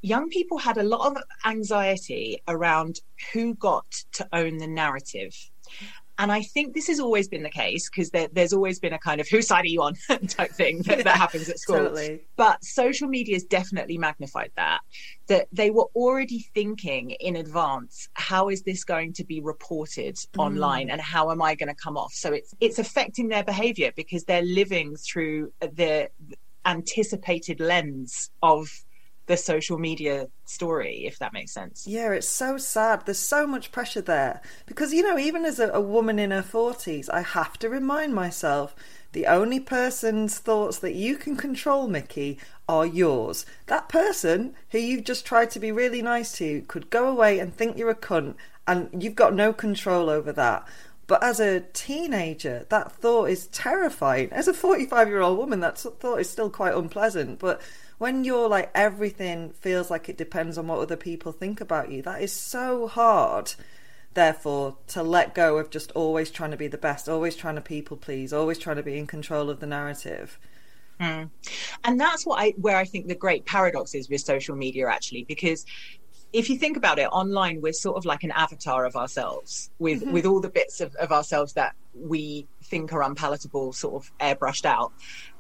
[0.03, 3.01] young people had a lot of anxiety around
[3.33, 5.35] who got to own the narrative.
[6.21, 8.99] And I think this has always been the case because there, there's always been a
[8.99, 9.95] kind of whose side are you on
[10.27, 11.77] type thing that, that happens at school.
[11.77, 12.23] Totally.
[12.35, 14.81] But social media has definitely magnified that.
[15.29, 20.43] That they were already thinking in advance, how is this going to be reported mm.
[20.43, 22.13] online and how am I going to come off?
[22.13, 26.09] So it's it's affecting their behavior because they're living through the
[26.67, 28.69] anticipated lens of
[29.29, 31.87] the social media story, if that makes sense.
[31.87, 33.07] Yeah, it's so sad.
[33.07, 34.41] There's so much pressure there.
[34.67, 38.15] Because, you know, even as a, a woman in her 40s, I have to remind
[38.15, 38.75] myself
[39.13, 43.47] the only person's thoughts that you can control, Mickey, are yours.
[43.67, 47.55] That person who you've just tried to be really nice to could go away and
[47.55, 48.35] think you're a cunt,
[48.67, 50.67] and you've got no control over that.
[51.07, 54.31] But as a teenager, that thought is terrifying.
[54.31, 57.39] As a 45 year old woman, that thought is still quite unpleasant.
[57.39, 57.63] But
[57.99, 62.03] when you're like everything feels like it depends on what other people think about you,
[62.03, 63.55] that is so hard.
[64.15, 67.61] Therefore, to let go of just always trying to be the best, always trying to
[67.61, 70.39] people please, always trying to be in control of the narrative.
[71.01, 71.31] Mm.
[71.85, 75.25] And that's what I where I think the great paradox is with social media actually,
[75.25, 75.65] because
[76.33, 80.03] if you think about it online we're sort of like an avatar of ourselves with
[80.03, 80.13] mm-hmm.
[80.13, 84.65] with all the bits of, of ourselves that we think are unpalatable sort of airbrushed
[84.65, 84.93] out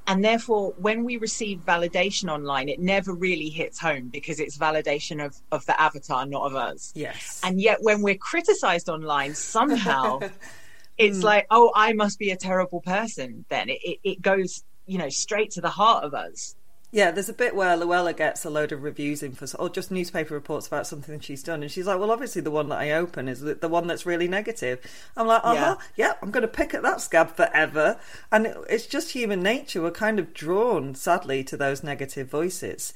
[0.08, 5.22] and therefore, when we receive validation online, it never really hits home because it's validation
[5.22, 6.92] of, of the avatar, not of us.
[6.96, 7.42] Yes.
[7.44, 10.20] And yet, when we're criticized online, somehow
[10.98, 11.22] it's mm.
[11.24, 13.44] like, oh, I must be a terrible person.
[13.50, 16.56] Then it, it, it goes, you know, straight to the heart of us.
[16.90, 19.90] Yeah, there's a bit where Luella gets a load of reviews in for, or just
[19.90, 22.92] newspaper reports about something she's done, and she's like, "Well, obviously the one that I
[22.92, 24.80] open is the, the one that's really negative."
[25.14, 26.06] I'm like, "Uh huh, yeah.
[26.06, 28.00] yeah, I'm going to pick at that scab forever,"
[28.32, 29.82] and it, it's just human nature.
[29.82, 32.94] We're kind of drawn, sadly, to those negative voices.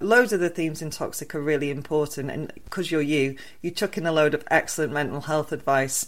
[0.00, 3.96] Loads of the themes in Toxic are really important, and because you're you, you took
[3.96, 6.06] in a load of excellent mental health advice.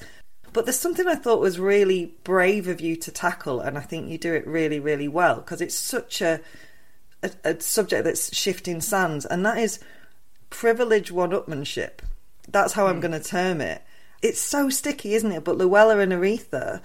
[0.52, 4.10] But there's something I thought was really brave of you to tackle, and I think
[4.10, 6.40] you do it really, really well because it's such a
[7.22, 9.78] a, a subject that's shifting sands, and that is
[10.50, 12.00] privilege one-upmanship.
[12.48, 12.90] That's how mm.
[12.90, 13.00] I'm hmm.
[13.00, 13.82] going to term it.
[14.20, 15.44] It's so sticky, isn't it?
[15.44, 16.80] But Luella and Aretha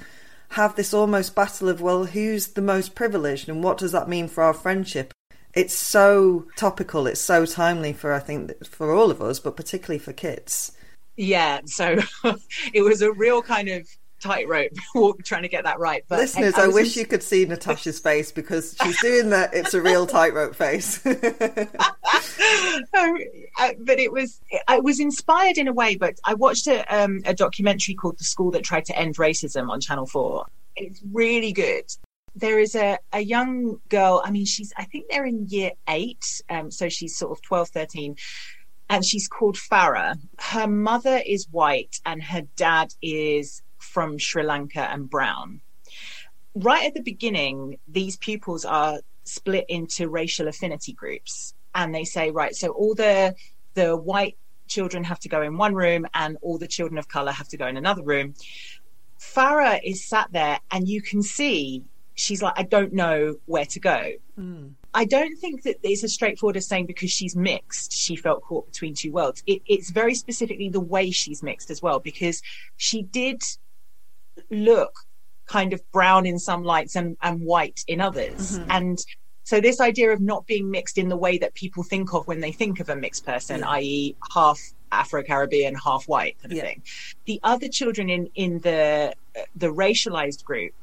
[0.50, 4.28] have this almost battle of, well, who's the most privileged and what does that mean
[4.28, 5.14] for our friendship?
[5.54, 10.00] It's so topical, it's so timely for, I think, for all of us, but particularly
[10.00, 10.72] for kids.
[11.16, 11.98] Yeah, so
[12.74, 13.88] it was a real kind of
[14.22, 14.72] tightrope
[15.24, 16.04] trying to get that right.
[16.08, 17.02] But listeners, I, I wish in...
[17.02, 19.54] you could see Natasha's face because she's doing that.
[19.54, 21.06] It's a real tightrope face.
[21.06, 21.18] um,
[23.60, 25.96] uh, but it was I was inspired in a way.
[25.96, 29.70] But I watched a, um, a documentary called "The School That Tried to End Racism"
[29.70, 30.46] on Channel Four.
[30.76, 31.86] It's really good.
[32.36, 34.22] There is a, a young girl.
[34.24, 37.70] I mean, she's I think they're in year eight, um, so she's sort of 12,
[37.70, 38.16] 13
[38.90, 40.18] and she's called Farah.
[40.40, 43.62] Her mother is white and her dad is
[43.98, 45.60] from Sri Lanka and Brown.
[46.54, 52.30] Right at the beginning, these pupils are split into racial affinity groups, and they say,
[52.30, 53.34] right, so all the
[53.74, 54.38] the white
[54.68, 57.58] children have to go in one room, and all the children of color have to
[57.58, 58.36] go in another room.
[59.20, 61.84] Farah is sat there, and you can see
[62.14, 64.12] she's like, I don't know where to go.
[64.40, 64.74] Mm.
[64.94, 68.68] I don't think that it's as straightforward as saying because she's mixed, she felt caught
[68.68, 69.42] between two worlds.
[69.48, 72.44] It, it's very specifically the way she's mixed as well, because
[72.76, 73.42] she did
[74.50, 74.94] look
[75.48, 78.60] kind of brown in some lights and, and white in others.
[78.60, 78.72] Mm-hmm.
[78.72, 79.06] And
[79.44, 82.42] so this idea of not being mixed in the way that people think of when
[82.42, 83.70] they think of a mixed person, yeah.
[83.70, 84.60] i.e., half
[84.92, 86.64] Afro Caribbean, half white kind of yeah.
[86.64, 86.82] thing.
[87.26, 89.14] The other children in in the
[89.56, 90.74] the racialized group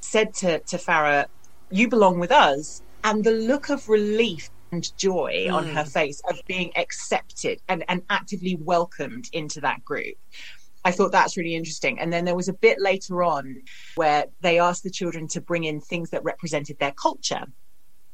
[0.00, 1.26] said to to Farah,
[1.70, 5.52] "You belong with us," and the look of relief and joy mm.
[5.52, 10.16] on her face of being accepted and, and actively welcomed into that group
[10.84, 11.98] I thought that's really interesting.
[11.98, 13.62] And then there was a bit later on
[13.96, 17.44] where they asked the children to bring in things that represented their culture.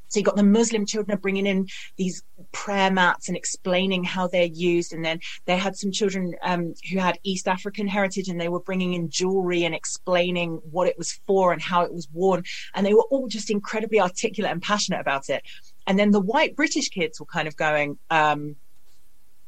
[0.09, 4.29] So you got the Muslim children are bringing in these prayer mats and explaining how
[4.29, 8.41] they're used, and then they had some children um, who had East African heritage, and
[8.41, 12.09] they were bringing in jewelry and explaining what it was for and how it was
[12.13, 12.45] worn,
[12.75, 15.43] and they were all just incredibly articulate and passionate about it.
[15.85, 18.55] And then the white British kids were kind of going, um,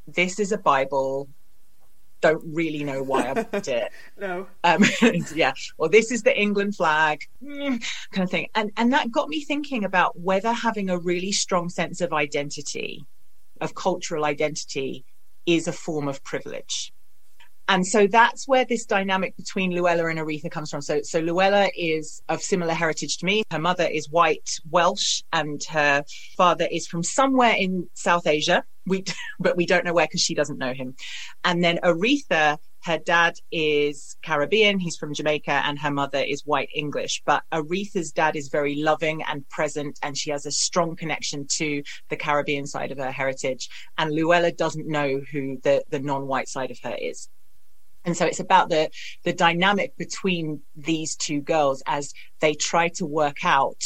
[0.09, 1.29] "This is a Bible
[2.21, 3.93] don't really know why I bought it.
[4.19, 4.47] no.
[4.65, 4.85] Um,
[5.35, 5.53] yeah.
[5.79, 8.49] Well, this is the England flag, mm, kind of thing.
[8.55, 13.05] And and that got me thinking about whether having a really strong sense of identity,
[13.61, 15.05] of cultural identity,
[15.47, 16.93] is a form of privilege.
[17.69, 20.83] And so that's where this dynamic between Luella and Aretha comes from.
[20.83, 23.43] So, so Luella is of similar heritage to me.
[23.51, 26.05] Her mother is white Welsh and her
[26.37, 28.63] father is from somewhere in South Asia.
[28.87, 29.05] We,
[29.39, 30.95] but we don't know where because she doesn't know him.
[31.45, 34.79] And then Aretha, her dad is Caribbean.
[34.79, 37.23] He's from Jamaica and her mother is white English.
[37.27, 41.83] But Aretha's dad is very loving and present and she has a strong connection to
[42.11, 43.69] the Caribbean side of her heritage.
[43.99, 47.29] And Luella doesn't know who the, the non-white side of her is.
[48.07, 48.89] And so it's about the
[49.25, 53.83] the dynamic between these two girls as they try to work out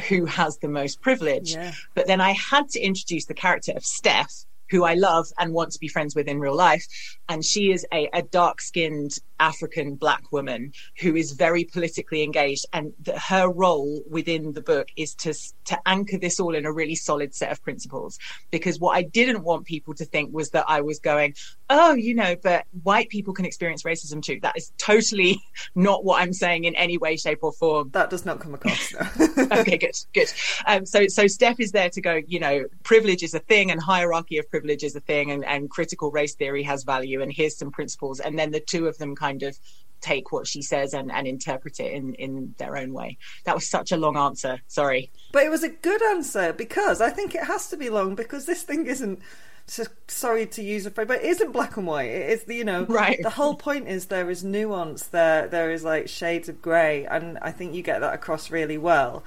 [0.00, 1.54] who has the most privilege.
[1.54, 1.72] Yeah.
[1.94, 5.72] But then I had to introduce the character of Steph, who I love and want
[5.72, 6.86] to be friends with in real life.
[7.28, 12.66] And she is a, a dark skinned African black woman who is very politically engaged.
[12.72, 16.72] And the, her role within the book is to, to anchor this all in a
[16.72, 18.18] really solid set of principles.
[18.50, 21.34] Because what I didn't want people to think was that I was going,
[21.68, 24.38] oh, you know, but white people can experience racism too.
[24.42, 25.40] That is totally
[25.74, 27.90] not what I'm saying in any way, shape, or form.
[27.92, 28.92] That does not come across.
[28.92, 29.26] No.
[29.52, 30.28] okay, good, good.
[30.66, 32.20] Um, so, so Steph is there to go.
[32.26, 35.70] You know, privilege is a thing, and hierarchy of privilege is a thing, and, and
[35.70, 37.22] critical race theory has value.
[37.22, 39.56] And here's some principles, and then the two of them kind of
[40.00, 43.18] take what she says and, and interpret it in, in their own way.
[43.44, 44.60] That was such a long answer.
[44.66, 45.10] Sorry.
[45.32, 48.46] But it was a good answer because I think it has to be long because
[48.46, 49.20] this thing isn't.
[49.66, 52.10] So, sorry to use a phrase, but it isn't black and white.
[52.10, 53.22] It is, you know, Right.
[53.22, 55.06] The whole point is there is nuance.
[55.06, 58.78] There, there is like shades of grey, and I think you get that across really
[58.78, 59.22] well.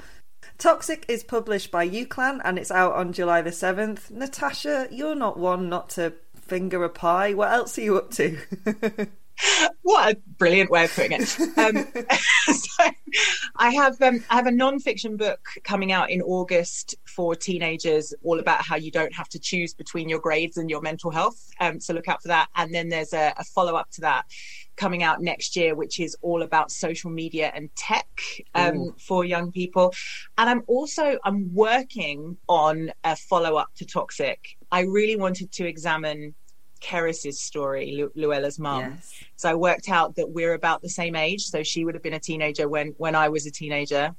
[0.58, 4.12] Toxic is published by UCLan and it's out on July the seventh.
[4.12, 7.34] Natasha, you're not one not to finger a pie.
[7.34, 8.38] What else are you up to?
[9.82, 11.40] What a brilliant way of putting it.
[11.58, 11.88] Um,
[12.54, 12.84] so
[13.58, 18.40] I have um, I have a non-fiction book coming out in August for teenagers, all
[18.40, 21.50] about how you don't have to choose between your grades and your mental health.
[21.60, 22.48] Um, so look out for that.
[22.56, 24.26] And then there's a, a follow-up to that
[24.76, 28.08] coming out next year, which is all about social media and tech
[28.56, 29.94] um, for young people.
[30.38, 34.58] And I'm also I'm working on a follow-up to Toxic.
[34.72, 36.34] I really wanted to examine
[36.82, 38.82] Keris's story, Lu- Luella's mum.
[38.82, 39.14] Yes.
[39.38, 41.44] So I worked out that we're about the same age.
[41.46, 44.14] So she would have been a teenager when when I was a teenager,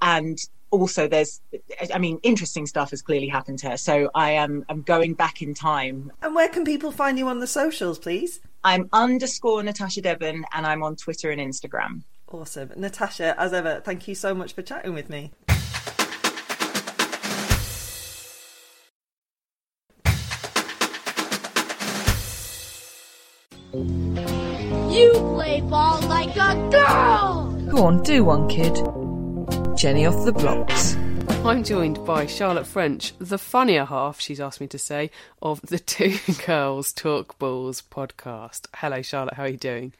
[0.00, 0.38] and
[0.70, 1.40] also there's,
[1.92, 3.76] I mean, interesting stuff has clearly happened to her.
[3.76, 6.12] So I am I'm going back in time.
[6.22, 8.40] and where can people find you on the socials, please?
[8.64, 12.02] I'm underscore Natasha Devon, and I'm on Twitter and Instagram.
[12.30, 12.70] Awesome.
[12.76, 15.32] Natasha, as ever, thank you so much for chatting with me.
[23.74, 27.50] You play ball like a girl!
[27.68, 28.74] Go on, do one, kid.
[29.76, 30.96] Jenny off the blocks.
[31.44, 35.10] I'm joined by Charlotte French, the funnier half, she's asked me to say,
[35.42, 36.16] of the Two
[36.46, 38.68] Girls Talk Balls podcast.
[38.76, 39.92] Hello, Charlotte, how are you doing?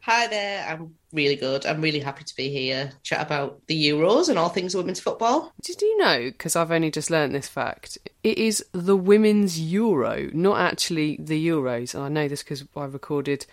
[0.00, 1.66] Hi there, I'm really good.
[1.66, 5.52] I'm really happy to be here, chat about the Euros and all things women's football.
[5.62, 10.30] Did you know, because I've only just learnt this fact, it is the Women's Euro,
[10.32, 11.94] not actually the Euros.
[11.94, 13.44] And I know this because I recorded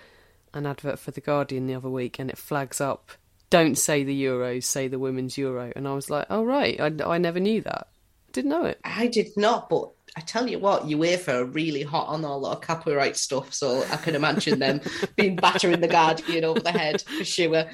[0.53, 3.11] an advert for The Guardian the other week and it flags up,
[3.49, 5.71] don't say the Euros, say the Women's Euro.
[5.75, 7.87] And I was like, oh, right, I, I never knew that.
[8.31, 8.79] Didn't know it.
[8.83, 12.61] I did not, but I tell you what, UEFA are really hot on all that
[12.61, 14.81] copyright stuff, so I can imagine them
[15.15, 17.65] being battering the Guardian over the head for sure.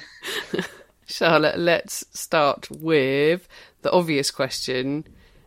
[1.05, 3.47] Charlotte, let's start with
[3.82, 5.05] the obvious question.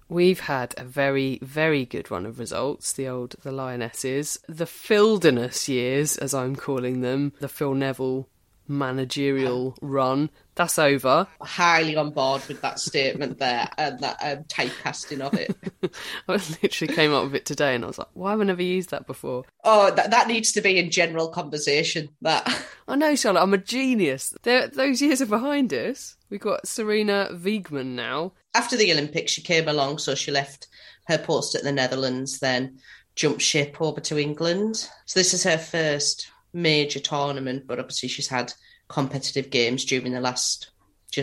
[0.08, 4.38] We've had a very, very good run of results, the old the Lionesses.
[4.48, 8.28] The Filderness years, as I'm calling them, the Phil Neville
[8.68, 11.26] managerial run, that's over.
[11.40, 15.56] Highly on board with that statement there and that um, typecasting of it.
[16.28, 18.62] I literally came up with it today and I was like, why have I never
[18.62, 19.44] used that before?
[19.64, 22.08] Oh, that, that needs to be in general conversation.
[22.22, 22.48] That
[22.88, 24.34] I know, Charlotte, I'm a genius.
[24.42, 26.16] There, those years are behind us.
[26.30, 28.32] We've got Sarina Wiegman now.
[28.54, 30.68] after the Olympics, she came along, so she left
[31.06, 32.78] her post at the Netherlands, then
[33.14, 34.88] jumped ship over to England.
[35.06, 38.52] So this is her first major tournament, but obviously she's had
[38.88, 40.70] competitive games during the last,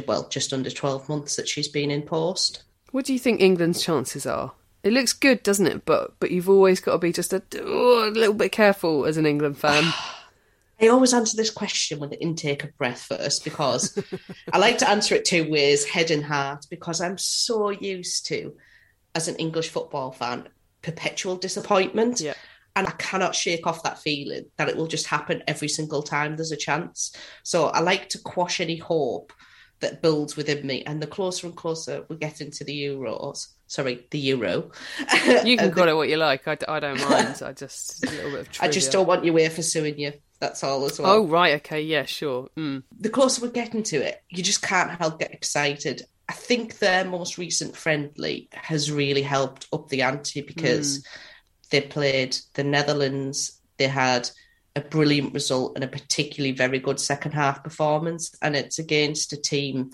[0.07, 2.63] well, just under 12 months that she's been in post.
[2.91, 4.53] What do you think England's chances are?
[4.83, 5.85] It looks good, doesn't it?
[5.85, 9.17] But but you've always got to be just a, oh, a little bit careful as
[9.17, 9.93] an England fan.
[10.81, 13.97] I always answer this question with an intake of breath first because
[14.53, 18.55] I like to answer it two ways, head and heart, because I'm so used to,
[19.13, 20.47] as an English football fan,
[20.81, 22.19] perpetual disappointment.
[22.19, 22.33] Yeah.
[22.75, 26.35] And I cannot shake off that feeling that it will just happen every single time
[26.35, 27.13] there's a chance.
[27.43, 29.33] So I like to quash any hope
[29.81, 30.83] that builds within me.
[30.85, 34.71] And the closer and closer we get into the Euros, sorry, the Euro.
[35.43, 36.47] You can call it what you like.
[36.47, 37.41] I don't mind.
[37.43, 40.13] I just a little bit of I just don't want you here for suing you.
[40.39, 41.11] That's all as well.
[41.11, 42.47] Oh right, okay, yeah, sure.
[42.57, 42.83] Mm.
[42.99, 46.01] the closer we're getting to it, you just can't help get excited.
[46.27, 51.05] I think their most recent friendly has really helped up the ante because
[51.71, 53.59] they played the Netherlands.
[53.77, 54.29] They had
[54.75, 59.41] a brilliant result and a particularly very good second half performance, and it's against a
[59.41, 59.91] team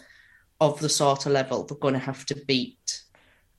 [0.59, 3.03] of the sort of level they're going to have to beat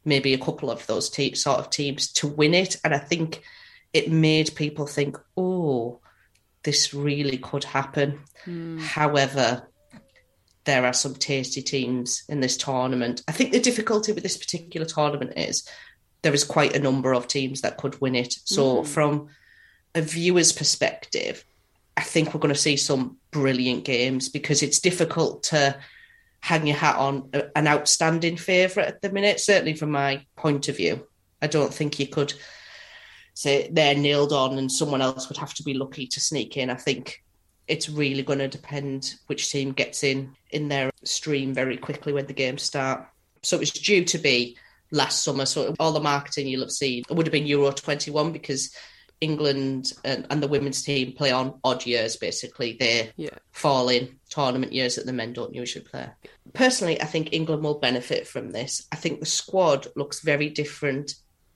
[0.04, 2.76] maybe a couple of those te- sort of teams to win it.
[2.82, 3.42] And I think
[3.92, 6.00] it made people think, oh,
[6.62, 8.20] this really could happen.
[8.44, 8.78] Hmm.
[8.78, 9.68] However,
[10.64, 13.22] there are some tasty teams in this tournament.
[13.28, 15.68] I think the difficulty with this particular tournament is
[16.22, 18.34] there is quite a number of teams that could win it.
[18.44, 18.86] So, Mm.
[18.86, 19.28] from
[19.94, 21.44] a viewer's perspective,
[21.96, 25.78] I think we're going to see some brilliant games because it's difficult to
[26.40, 30.76] hang your hat on an outstanding favourite at the minute, certainly from my point of
[30.76, 31.06] view.
[31.42, 32.32] I don't think you could
[33.34, 36.70] say they're nailed on and someone else would have to be lucky to sneak in.
[36.70, 37.22] I think
[37.66, 42.26] it's really going to depend which team gets in in their stream very quickly when
[42.26, 43.06] the games start.
[43.42, 44.56] So it's due to be
[44.90, 45.46] last summer.
[45.46, 48.74] So all the marketing you'll have seen it would have been Euro 21 because
[49.20, 52.76] England and, and the women's team play on odd years basically.
[52.78, 53.30] They Yeah.
[53.52, 56.08] fall in tournament years that the men don't usually play.
[56.54, 58.86] Personally, I think England will benefit from this.
[58.92, 61.14] I think the squad looks very different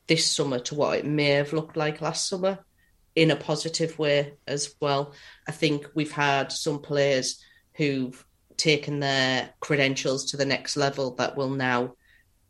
[0.09, 2.59] this summer to what it may have looked like last summer
[3.15, 5.13] in a positive way as well.
[5.47, 7.41] I think we've had some players
[7.75, 8.25] who've
[8.57, 11.95] taken their credentials to the next level that will now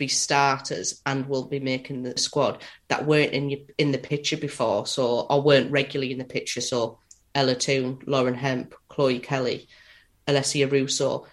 [0.02, 2.54] be starters and will be making the squad
[2.88, 6.60] that weren't in your, in the picture before, so or weren't regularly in the picture.
[6.60, 6.98] So
[7.36, 9.68] Ella Toone, Lauren Hemp, Chloe Kelly,
[10.26, 11.26] Alessia Russo,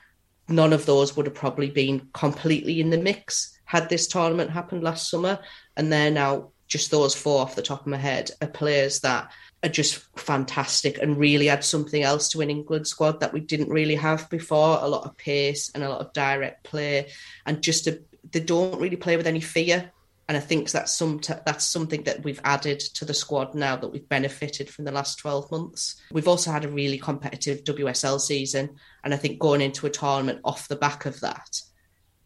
[0.47, 4.83] none of those would have probably been completely in the mix had this tournament happened
[4.83, 5.39] last summer.
[5.75, 9.31] And they're now just those four off the top of my head are players that
[9.63, 13.69] are just fantastic and really add something else to an England squad that we didn't
[13.69, 14.79] really have before.
[14.81, 17.09] A lot of pace and a lot of direct play,
[17.45, 18.01] and just a,
[18.31, 19.91] they don't really play with any fear.
[20.27, 23.87] And I think that's some that's something that we've added to the squad now that
[23.87, 25.99] we've benefited from the last twelve months.
[26.11, 28.69] We've also had a really competitive WSL season,
[29.03, 31.61] and I think going into a tournament off the back of that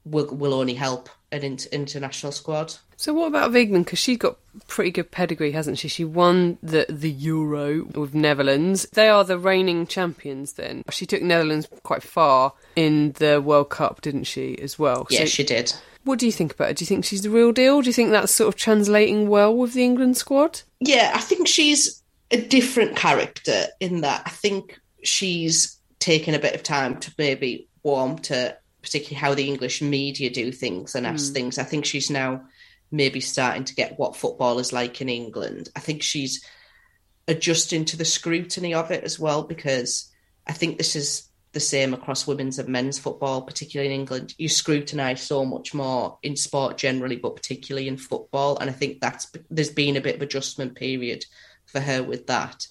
[0.04, 2.74] will will only help an in- international squad.
[2.98, 3.86] So what about Wiegman?
[3.86, 4.38] Because she's got
[4.68, 5.88] pretty good pedigree, hasn't she?
[5.88, 8.86] She won the the Euro with Netherlands.
[8.94, 10.54] They are the reigning champions.
[10.54, 14.60] Then she took Netherlands quite far in the World Cup, didn't she?
[14.60, 15.08] As well.
[15.10, 15.74] Yeah, So she did.
[16.04, 16.74] What do you think about her?
[16.74, 17.82] Do you think she's the real deal?
[17.82, 20.62] Do you think that's sort of translating well with the England squad?
[20.80, 22.02] Yeah, I think she's
[22.32, 27.68] a different character in that I think she's taken a bit of time to maybe
[27.84, 31.34] warm to particularly how the English media do things and ask Mm.
[31.34, 31.58] things.
[31.58, 32.42] I think she's now
[32.92, 35.70] maybe starting to get what football is like in England.
[35.76, 36.44] I think she's
[37.28, 40.12] adjusting to the scrutiny of it as well because
[40.46, 41.24] I think this is
[41.54, 44.34] the same across women's and men's football, particularly in England.
[44.38, 48.58] You scrutinise so much more in sport generally, but particularly in football.
[48.58, 51.26] And I think that's there's been a bit of adjustment period
[51.66, 52.68] for her with that.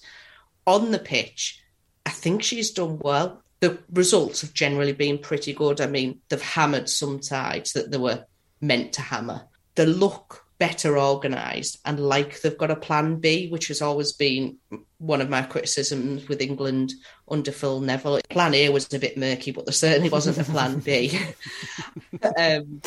[0.67, 1.61] On the pitch,
[2.05, 3.41] I think she's done well.
[3.61, 5.79] The results have generally been pretty good.
[5.79, 8.25] I mean, they've hammered some sides that they were
[8.59, 9.43] meant to hammer.
[9.75, 14.55] The look better organised and like they've got a plan B, which has always been
[14.97, 16.93] one of my criticisms with England
[17.27, 18.21] under Phil Neville.
[18.29, 21.19] Plan A was a bit murky, but there certainly wasn't a plan B.
[22.37, 22.81] um,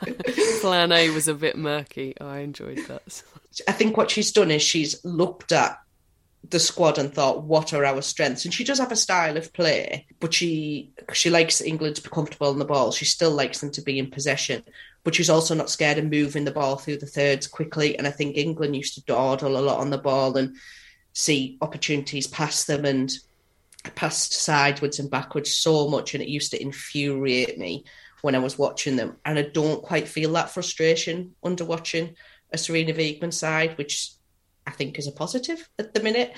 [0.62, 2.18] Plan A was a bit murky.
[2.18, 3.22] I enjoyed that.
[3.68, 5.78] I think what she's done is she's looked at
[6.48, 8.46] the squad and thought, what are our strengths?
[8.46, 12.08] And she does have a style of play, but she she likes England to be
[12.08, 12.92] comfortable in the ball.
[12.92, 14.62] She still likes them to be in possession,
[15.08, 17.96] but she's also not scared of moving the ball through the thirds quickly.
[17.96, 20.54] And I think England used to dawdle a lot on the ball and
[21.14, 23.10] see opportunities past them and
[23.94, 27.86] passed sideways and backwards so much, and it used to infuriate me
[28.20, 29.16] when I was watching them.
[29.24, 32.14] And I don't quite feel that frustration under watching
[32.52, 34.12] a Sarina Wiegman side, which
[34.66, 36.36] I think is a positive at the minute.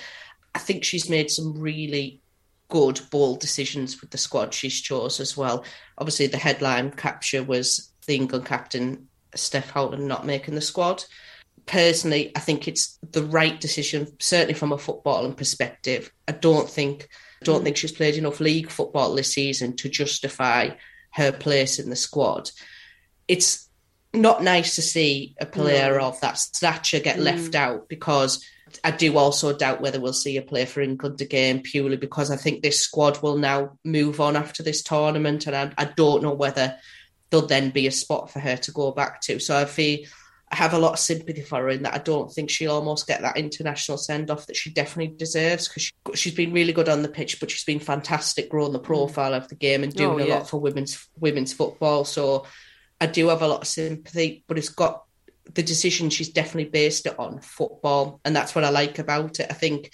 [0.55, 2.21] I think she's made some really
[2.69, 5.65] good, bold decisions with the squad she's chose as well.
[5.99, 11.05] Obviously, the headline capture was the England captain, Steph Houghton, not making the squad.
[11.67, 16.11] Personally, I think it's the right decision, certainly from a footballing perspective.
[16.27, 17.09] I don't think
[17.43, 20.71] I don't think she's played enough league football this season to justify
[21.13, 22.51] her place in the squad.
[23.29, 23.69] It's
[24.13, 26.09] not nice to see a player No.
[26.09, 27.23] of that stature get Mm.
[27.23, 28.45] left out because
[28.85, 32.37] I do also doubt whether we'll see a player for England again purely because I
[32.37, 36.35] think this squad will now move on after this tournament and I, I don't know
[36.35, 36.77] whether
[37.31, 39.39] there'll then be a spot for her to go back to.
[39.39, 40.01] So I feel
[40.53, 43.07] I have a lot of sympathy for her in that I don't think she'll almost
[43.07, 46.89] get that international send off that she definitely deserves because she, she's been really good
[46.89, 48.85] on the pitch, but she's been fantastic growing the mm.
[48.85, 52.05] profile of the game and doing Oh, a lot for women's women's football.
[52.05, 52.47] So
[53.01, 55.05] I do have a lot of sympathy, but it's got
[55.55, 59.47] the decision she's definitely based it on football, and that's what I like about it.
[59.51, 59.93] I think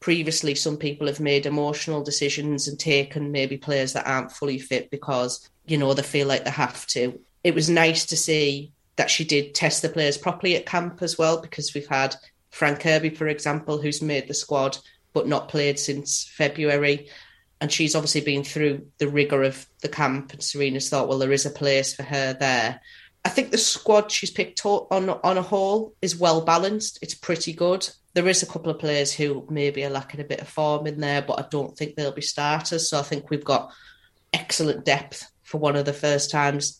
[0.00, 4.90] previously some people have made emotional decisions and taken maybe players that aren't fully fit
[4.90, 7.20] because you know they feel like they have to.
[7.42, 11.18] It was nice to see that she did test the players properly at camp as
[11.18, 12.14] well because we've had
[12.50, 14.78] Fran Kirby, for example, who's made the squad
[15.12, 17.08] but not played since February.
[17.60, 20.32] and she's obviously been through the rigor of the camp.
[20.32, 22.80] And Sarina's thought, well, there is a place for her there.
[23.24, 26.98] I think the squad she's picked on on a whole is well balanced.
[27.00, 27.88] It's pretty good.
[28.12, 31.00] There is a couple of players who maybe are lacking a bit of form in
[31.00, 32.90] there, but I don't think they'll be starters.
[32.90, 33.72] So I think we've got
[34.32, 36.78] excellent depth for one of the first times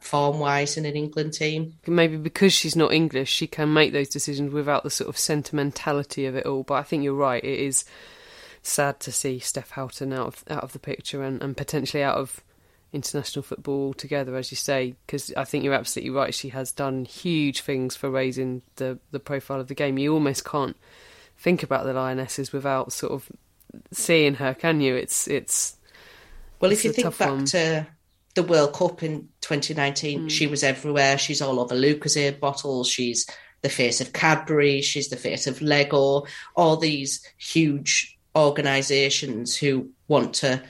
[0.00, 1.74] form wise in an England team.
[1.86, 6.24] Maybe because she's not English, she can make those decisions without the sort of sentimentality
[6.24, 6.62] of it all.
[6.62, 7.42] But I think you're right.
[7.42, 7.84] It is
[8.62, 12.16] sad to see Steph Houghton out of out of the picture and, and potentially out
[12.16, 12.42] of
[12.92, 16.32] international football altogether, as you say, because I think you're absolutely right.
[16.32, 19.98] She has done huge things for raising the, the profile of the game.
[19.98, 20.76] You almost can't
[21.36, 23.28] think about the Lionesses without sort of
[23.90, 24.94] seeing her, can you?
[24.94, 25.76] It's it's
[26.60, 27.44] well, it's if you think back one.
[27.46, 27.86] to
[28.34, 30.30] the World Cup in 2019, mm.
[30.30, 31.18] she was everywhere.
[31.18, 32.88] She's all over Lucozade bottles.
[32.88, 33.26] She's
[33.62, 34.82] the face of Cadbury.
[34.82, 36.24] She's the face of Lego.
[36.56, 40.62] All these huge organisations who want to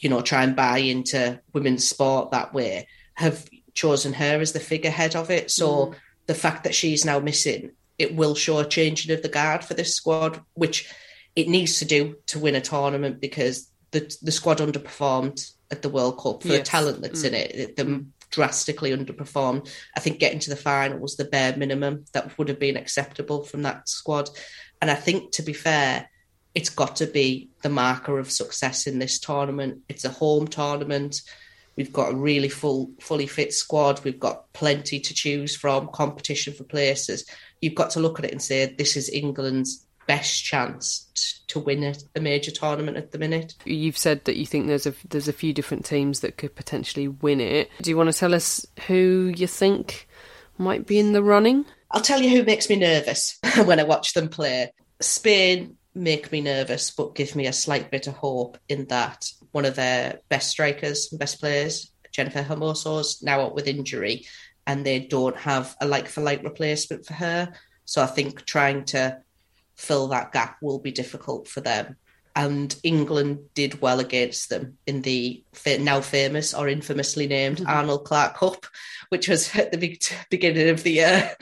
[0.00, 4.60] you know, try and buy into women's sport that way, have chosen her as the
[4.60, 5.50] figurehead of it.
[5.50, 5.94] So mm.
[6.26, 9.74] the fact that she's now missing, it will show a changing of the guard for
[9.74, 10.90] this squad, which
[11.36, 15.88] it needs to do to win a tournament because the the squad underperformed at the
[15.88, 16.58] World Cup for yes.
[16.58, 17.28] the talent that's mm.
[17.28, 17.76] in it.
[17.76, 19.68] Them drastically underperformed.
[19.96, 23.42] I think getting to the final was the bare minimum that would have been acceptable
[23.42, 24.30] from that squad.
[24.80, 26.08] And I think, to be fair,
[26.54, 29.82] it's got to be the marker of success in this tournament.
[29.88, 31.22] It's a home tournament.
[31.76, 34.02] We've got a really full, fully fit squad.
[34.04, 37.24] We've got plenty to choose from, competition for places.
[37.60, 41.84] You've got to look at it and say this is England's best chance to win
[41.84, 43.54] a, a major tournament at the minute.
[43.64, 47.06] You've said that you think there's a there's a few different teams that could potentially
[47.06, 47.70] win it.
[47.80, 50.08] Do you want to tell us who you think
[50.58, 51.64] might be in the running?
[51.92, 54.72] I'll tell you who makes me nervous when I watch them play.
[55.00, 59.64] Spain make me nervous, but give me a slight bit of hope in that one
[59.64, 64.26] of their best strikers, best players, Jennifer Hermoso's now out with injury,
[64.66, 67.52] and they don't have a like for like replacement for her.
[67.84, 69.22] So I think trying to
[69.80, 71.96] fill that gap will be difficult for them.
[72.36, 77.68] And England did well against them in the now famous or infamously named mm-hmm.
[77.68, 78.66] Arnold Clark Cup,
[79.08, 79.98] which was at the
[80.30, 81.34] beginning of the year.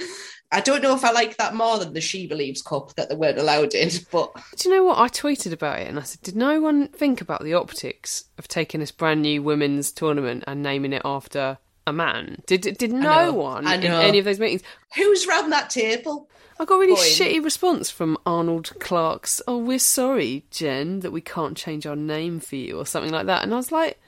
[0.50, 3.16] I don't know if I like that more than the She Believes Cup that they
[3.16, 4.32] weren't allowed in, but.
[4.56, 4.98] Do you know what?
[4.98, 8.48] I tweeted about it and I said, did no one think about the optics of
[8.48, 11.58] taking this brand new women's tournament and naming it after
[11.88, 12.42] a man?
[12.46, 14.62] Did did no one in any of those meetings?
[14.96, 16.28] Who's round that table?
[16.60, 21.20] I got a really shitty response from Arnold Clark's, oh, we're sorry, Jen, that we
[21.20, 23.44] can't change our name for you, or something like that.
[23.44, 24.00] And I was like,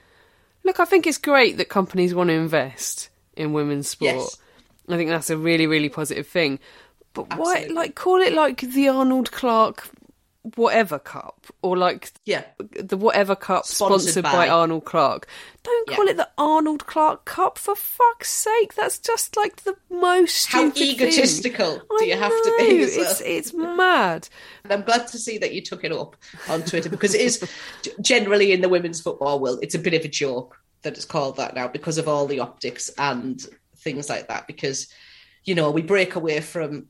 [0.63, 4.15] look, I think it's great that companies want to invest in women's sport.
[4.15, 4.37] Yes.
[4.89, 6.59] I think that's a really, really positive thing.
[7.13, 7.73] But Absolutely.
[7.73, 9.89] why, like, call it like the Arnold Clark
[10.55, 12.43] whatever cup or like yeah
[12.79, 14.31] the whatever cup sponsored, sponsored by.
[14.31, 14.49] by.
[14.49, 15.27] Arnold Clark.
[15.63, 18.73] Don't call it the Arnold Clark Cup for fuck's sake.
[18.73, 21.81] That's just like the most how egotistical thing.
[21.99, 22.43] do you I have know.
[22.43, 22.65] to be?
[22.79, 24.27] It's it's mad.
[24.63, 26.15] And I'm glad to see that you took it up
[26.49, 27.47] on Twitter because it is
[28.01, 31.37] generally in the women's football world it's a bit of a joke that it's called
[31.37, 33.45] that now because of all the optics and
[33.77, 34.87] things like that because
[35.43, 36.87] you know we break away from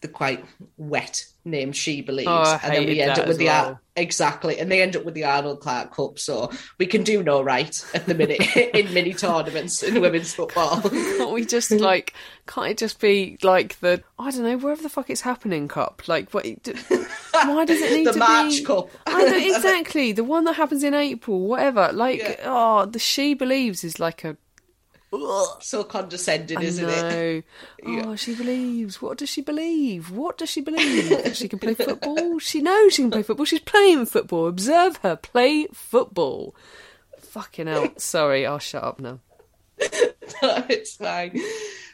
[0.00, 0.44] the quite
[0.76, 3.80] wet name she believes oh, and then we end up with the well.
[3.94, 7.40] exactly and they end up with the arnold clark cup so we can do no
[7.40, 8.40] right at the minute
[8.74, 12.12] in mini tournaments in women's football can't we just like
[12.46, 16.02] can't it just be like the i don't know wherever the fuck it's happening cup
[16.08, 20.24] like what why does it need the to march be cup I know, exactly the
[20.24, 22.36] one that happens in april whatever like yeah.
[22.44, 24.36] oh the she believes is like a
[25.60, 26.92] so condescending, isn't know.
[27.08, 27.44] it?
[27.86, 28.02] Yeah.
[28.06, 29.00] Oh, she believes.
[29.00, 30.10] What does she believe?
[30.10, 31.30] What does she believe?
[31.36, 32.38] she can play football?
[32.38, 33.46] She knows she can play football.
[33.46, 34.48] She's playing football.
[34.48, 36.54] Observe her play football.
[37.20, 37.92] Fucking hell.
[37.96, 39.20] Sorry, I'll shut up now.
[39.78, 41.38] no, it's fine.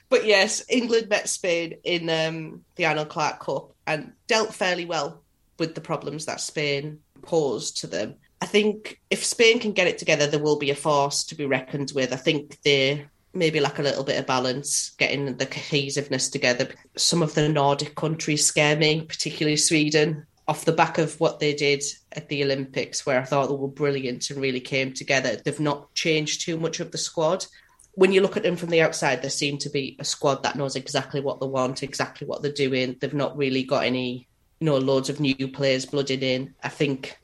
[0.09, 5.23] But yes, England met Spain in um, the Arnold Clark Cup and dealt fairly well
[5.59, 8.15] with the problems that Spain posed to them.
[8.43, 11.47] I think if Spain can get it together, there will be a force to be
[11.47, 12.13] reckoned with.
[12.13, 16.69] I think they maybe like a little bit of balance, getting the cohesiveness together.
[16.97, 21.55] Some of the Nordic countries scare me, particularly Sweden, off the back of what they
[21.55, 25.37] did at the Olympics, where I thought they were brilliant and really came together.
[25.37, 27.47] They've not changed too much of the squad.
[27.95, 30.57] When you look at them from the outside, they seem to be a squad that
[30.57, 32.97] knows exactly what they want, exactly what they're doing.
[33.01, 34.27] They've not really got any,
[34.61, 36.55] you know, loads of new players blooded in.
[36.63, 37.19] I think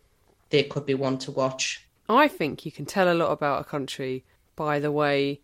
[0.50, 1.86] they could be one to watch.
[2.08, 4.24] I think you can tell a lot about a country
[4.56, 5.40] by the way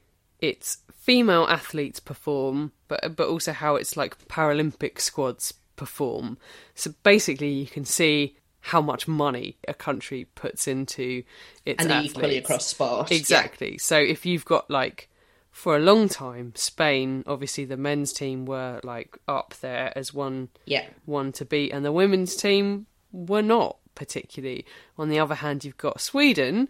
[0.49, 6.39] its female athletes perform, but but also how its like Paralympic squads perform.
[6.75, 11.23] So basically, you can see how much money a country puts into
[11.67, 12.15] its And athletes.
[12.15, 13.17] equally across sport, yeah.
[13.19, 13.77] Exactly.
[13.79, 15.11] So if you've got like
[15.51, 20.49] for a long time, Spain, obviously the men's team were like up there as one
[20.65, 20.87] Yeah.
[21.05, 24.65] one to beat, and the women's team were not particularly.
[24.99, 26.69] On the other hand, you've got Sweden,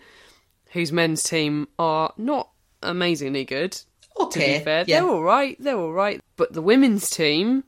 [0.72, 2.50] whose men's team are not
[2.84, 3.72] amazingly good.
[3.72, 3.86] to
[4.26, 5.00] Okay, be fair, yeah.
[5.00, 5.56] they're all right.
[5.58, 7.64] They're all right, but the women's team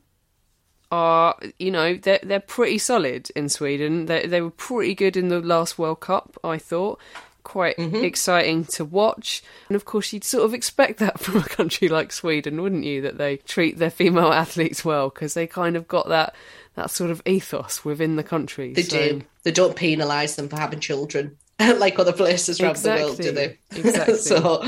[0.91, 4.05] are, you know, they're they're pretty solid in Sweden.
[4.05, 6.37] They they were pretty good in the last World Cup.
[6.43, 6.99] I thought
[7.43, 8.03] quite Mm-hmm.
[8.03, 9.41] exciting to watch.
[9.69, 13.01] And of course, you'd sort of expect that from a country like Sweden, wouldn't you?
[13.01, 16.33] That they treat their female athletes well because they kind of got that
[16.75, 18.73] that sort of ethos within the country.
[18.73, 19.21] They So- do.
[19.43, 23.57] They don't penalise them for having children like other places around the world, do they?
[23.71, 24.13] Exactly.
[24.13, 24.15] Exactly.
[24.15, 24.65] so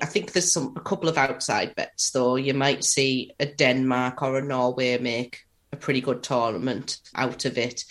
[0.00, 2.36] I think there's some a couple of outside bets though.
[2.36, 7.58] You might see a Denmark or a Norway make a pretty good tournament out of
[7.58, 7.84] it.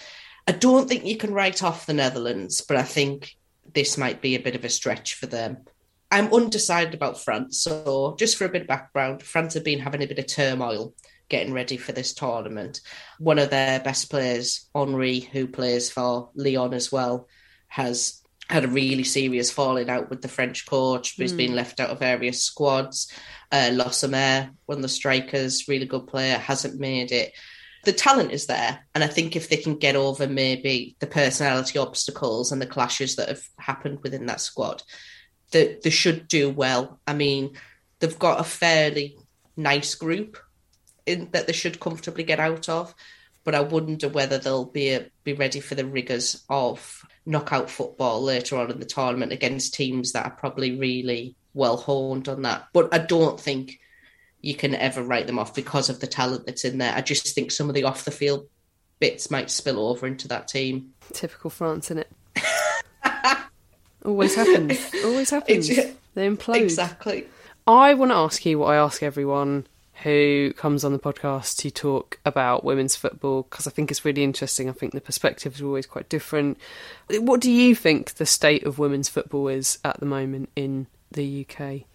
[0.47, 3.36] I don't think you can write off the Netherlands, but I think
[3.74, 5.66] this might be a bit of a stretch for them.
[6.12, 10.03] I'm undecided about France, so just for a bit of background, France have been having
[10.03, 10.93] a bit of turmoil
[11.30, 12.82] getting ready for this tournament.
[13.18, 17.28] One of their best players, Henry, who plays for Lyon as well,
[17.68, 21.38] has had a really serious falling out with the French coach, he's Mm.
[21.38, 23.12] been left out of various squads.
[23.52, 27.34] Uh, Le Sommer, one of the strikers, really good player, hasn't made it.
[27.86, 31.78] The talent is there, and I think if they can get over maybe the personality
[31.78, 34.82] obstacles and the clashes that have happened within that squad,
[35.52, 37.00] they, they should do well.
[37.06, 37.56] I mean,
[38.00, 39.18] they've got a fairly
[39.56, 40.38] nice group
[41.06, 42.96] in that they should comfortably get out of,
[43.46, 48.58] but I wonder whether they'll be be ready for the rigors of knockout football later
[48.58, 52.68] on in the tournament against teams that are probably really well honed on that.
[52.74, 53.80] But I don't think
[54.41, 56.93] you can ever write them off because of the talent that's in there.
[56.93, 58.48] I just think some of the off the field
[59.00, 60.93] bits might spill over into that team.
[61.14, 62.12] Typical France, isn't it?
[64.06, 64.80] Always happens.
[65.04, 65.70] Always happens.
[65.70, 66.62] It's- They implode.
[66.62, 67.26] Exactly.
[67.68, 69.66] I want to ask you what I ask everyone
[70.04, 74.24] who comes on the podcast to talk about women's football because I think it's really
[74.24, 74.70] interesting.
[74.70, 76.58] I think the perspectives are always quite different.
[77.10, 81.46] What do you think the state of women's football is at the moment in the
[81.50, 81.86] UK?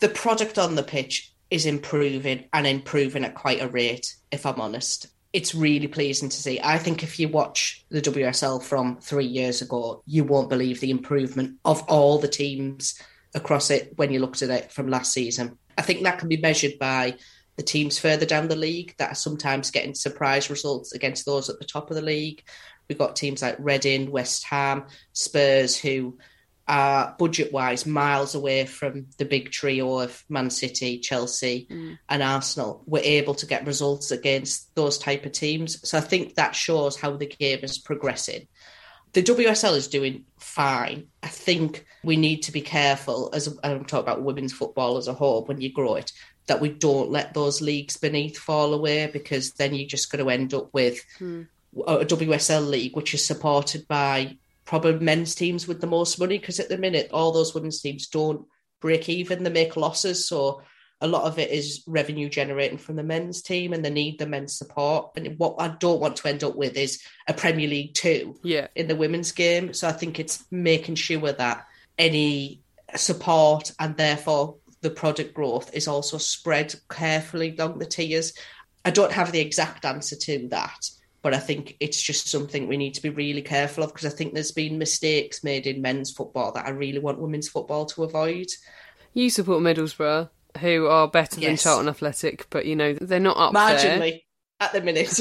[0.00, 4.60] the product on the pitch is improving and improving at quite a rate, if I'm
[4.60, 5.08] honest.
[5.32, 6.60] It's really pleasing to see.
[6.62, 10.90] I think if you watch the WSL from three years ago, you won't believe the
[10.90, 13.00] improvement of all the teams
[13.34, 15.56] across it when you looked at it from last season.
[15.78, 17.16] I think that can be measured by
[17.60, 21.58] the teams further down the league that are sometimes getting surprise results against those at
[21.58, 22.42] the top of the league.
[22.88, 26.16] We've got teams like Reading, West Ham, Spurs, who
[26.66, 31.98] are budget wise miles away from the big trio of Man City, Chelsea, mm.
[32.08, 32.82] and Arsenal.
[32.86, 35.86] Were able to get results against those type of teams.
[35.86, 38.48] So I think that shows how the game is progressing.
[39.12, 41.08] The WSL is doing fine.
[41.22, 45.12] I think we need to be careful, as I'm talking about women's football as a
[45.12, 46.12] whole, when you grow it,
[46.50, 50.32] that we don't let those leagues beneath fall away because then you're just going to
[50.32, 51.42] end up with hmm.
[51.86, 56.58] a WSL league which is supported by probably men's teams with the most money because
[56.58, 58.44] at the minute all those women's teams don't
[58.80, 60.26] break even they make losses.
[60.26, 60.62] So
[61.00, 64.26] a lot of it is revenue generating from the men's team and they need the
[64.26, 65.12] men's support.
[65.14, 68.66] And what i don't want to end up with is a premier league 2 Yeah.
[68.74, 69.72] in the women's game.
[69.72, 72.62] So i think it's making sure that any
[72.96, 78.32] support and therefore the product growth is also spread carefully along the tiers
[78.84, 80.90] i don't have the exact answer to that
[81.22, 84.16] but I think it's just something we need to be really careful of because I
[84.16, 88.04] think there's been mistakes made in men's football that I really want women's football to
[88.04, 88.46] avoid.
[89.12, 93.52] You support Middlesbrough, who are better than Charlton Athletic, but you know they're not up
[93.52, 94.20] Marginally there.
[94.60, 95.20] at the minute.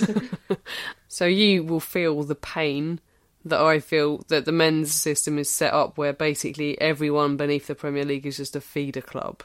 [1.09, 3.01] So you will feel the pain
[3.45, 7.75] that I feel that the men's system is set up where basically everyone beneath the
[7.75, 9.43] Premier League is just a feeder club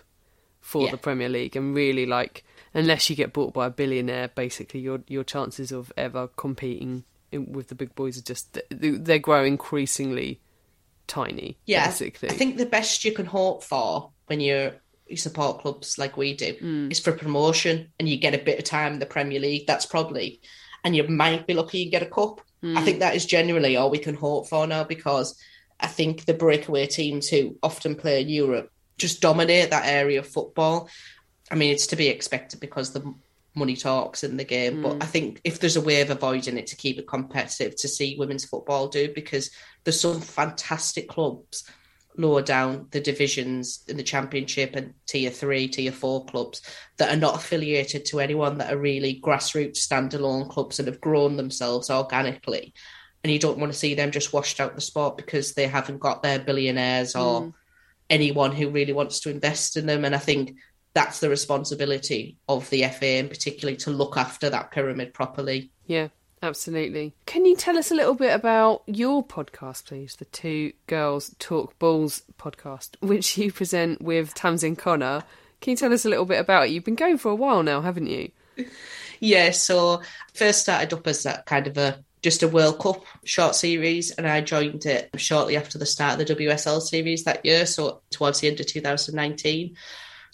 [0.61, 0.91] for Yeah.
[0.93, 5.01] the Premier League and really like unless you get bought by a billionaire basically your
[5.07, 10.41] your chances of ever competing in, with the big boys are just they grow increasingly
[11.07, 14.73] tiny yeah, basically I think the best you can hope for when you're
[15.07, 16.91] you support clubs like we do Mm.
[16.91, 19.67] is for promotion and you get a bit of time in the Premier League.
[19.67, 20.41] That's probably,
[20.83, 22.41] and you might be lucky you get a cup.
[22.65, 22.85] I Mm.
[22.85, 25.39] think that is generally all we can hope for now because
[25.81, 30.27] I think the breakaway teams who often play in Europe just dominate that area of
[30.27, 30.89] football.
[31.51, 33.13] I mean, it's to be expected because the
[33.55, 36.67] money talks in the game, but I think if there's a way of avoiding it
[36.69, 39.51] to keep it competitive, to see women's football do, because
[39.85, 41.69] there's some fantastic clubs
[42.17, 46.63] lower down the divisions in the championship and tier three, tier four clubs
[46.99, 51.37] that are not affiliated to anyone that are really grassroots standalone clubs that have grown
[51.37, 52.73] themselves organically
[53.25, 55.99] and you don't want to see them just washed out the sport because they haven't
[55.99, 57.55] got their billionaires or Mm.
[58.11, 60.05] anyone who really wants to invest in them.
[60.05, 60.57] And I think
[60.93, 65.71] that's the responsibility of the FA, and particularly to look after that pyramid properly.
[65.87, 66.09] Yeah,
[66.45, 67.15] absolutely.
[67.27, 70.17] Can you tell us a little bit about your podcast, please?
[70.17, 75.25] The Two Girls Talk Balls podcast, which you present with Tamsin Connor.
[75.61, 76.71] Can you tell us a little bit about it?
[76.71, 78.31] You've been going for a while now, haven't you?
[79.21, 80.03] Yeah, so
[80.35, 84.27] first started up as that kind of a just a World Cup short series, and
[84.27, 88.41] I joined it shortly after the start of the WSL series that year, so towards
[88.41, 89.77] the end of 2019.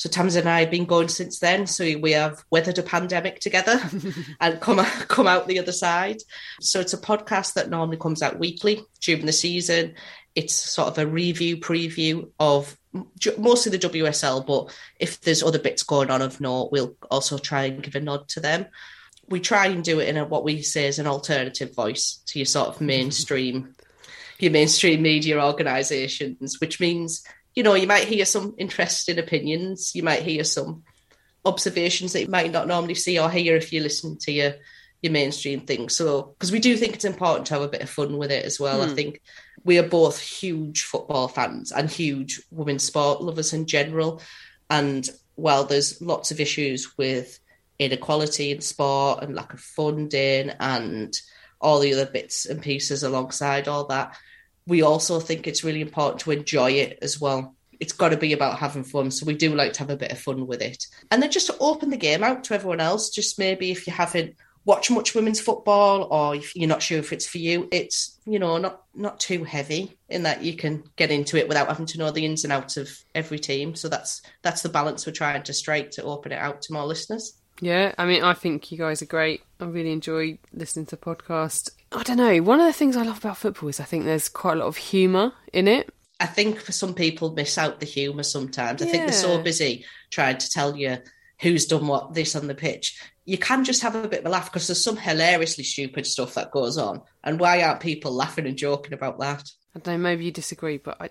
[0.01, 1.67] So Tams and I have been going since then.
[1.67, 3.79] So we have weathered a pandemic together
[4.41, 4.79] and come
[5.09, 6.23] come out the other side.
[6.63, 9.97] So it's a podcast that normally comes out weekly during the season.
[10.35, 12.79] It's sort of a review preview of
[13.37, 17.65] mostly the WSL, but if there's other bits going on of note, we'll also try
[17.65, 18.65] and give a nod to them.
[19.29, 22.39] We try and do it in a, what we say is an alternative voice to
[22.39, 23.75] your sort of mainstream,
[24.39, 27.23] your mainstream media organisations, which means
[27.55, 30.85] you know you might hear some interesting opinions, you might hear some
[31.45, 34.55] observations that you might not normally see or hear if you listen to your
[35.03, 35.97] your mainstream things.
[35.97, 38.45] So because we do think it's important to have a bit of fun with it
[38.45, 38.83] as well.
[38.83, 38.95] I Hmm.
[38.95, 39.21] think
[39.65, 44.21] we are both huge football fans and huge women's sport lovers in general.
[44.69, 47.39] And while there's lots of issues with
[47.79, 51.19] inequality in sport and lack of funding and
[51.63, 54.17] all the other bits and pieces alongside all that,
[54.71, 57.57] we also think it's really important to enjoy it as well.
[57.81, 59.11] It's got to be about having fun.
[59.11, 60.87] So we do like to have a bit of fun with it.
[61.11, 63.93] And then just to open the game out to everyone else, just maybe if you
[63.93, 68.21] haven't watched much women's football or if you're not sure if it's for you, it's,
[68.27, 71.87] you know, not not too heavy in that you can get into it without having
[71.87, 73.75] to know the ins and outs of every team.
[73.75, 76.87] So that's that's the balance we're trying to strike to open it out to more
[76.87, 77.40] listeners.
[77.61, 79.43] Yeah, I mean, I think you guys are great.
[79.61, 81.71] I really enjoy listening to podcasts.
[81.93, 82.39] I don't know.
[82.43, 84.67] One of the things I love about football is I think there's quite a lot
[84.67, 85.93] of humour in it.
[86.21, 88.83] I think for some people miss out the humour sometimes.
[88.83, 90.99] I think they're so busy trying to tell you
[91.41, 93.01] who's done what this on the pitch.
[93.25, 96.35] You can just have a bit of a laugh because there's some hilariously stupid stuff
[96.35, 97.03] that goes on.
[97.25, 99.51] And why aren't people laughing and joking about that?
[99.75, 101.09] I don't know, maybe you disagree, but I,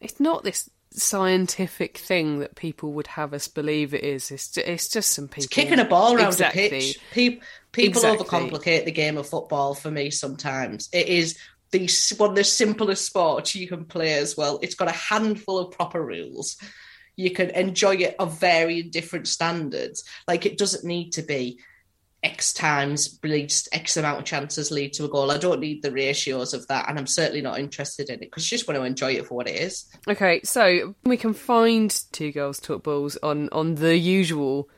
[0.00, 4.30] it's not this scientific thing that people would have us believe it is.
[4.30, 6.62] It's just, it's just some people It's kicking a ball around exactly.
[6.62, 6.98] the pitch.
[7.12, 7.40] Pe-
[7.72, 8.26] people Exactly.
[8.26, 10.88] overcomplicate the game of football for me sometimes.
[10.92, 11.36] It is
[11.72, 11.88] the
[12.18, 14.60] one of the simplest sports you can play as well.
[14.62, 16.56] It's got a handful of proper rules.
[17.16, 20.04] You can enjoy it of varying different standards.
[20.28, 21.58] Like it doesn't need to be
[22.24, 25.30] X times leads X amount of chances lead to a goal.
[25.30, 28.50] I don't need the ratios of that, and I'm certainly not interested in it because
[28.50, 29.84] you just want to enjoy it for what it is.
[30.08, 34.68] Okay, so we can find Two Girls Talk Balls on, on the usual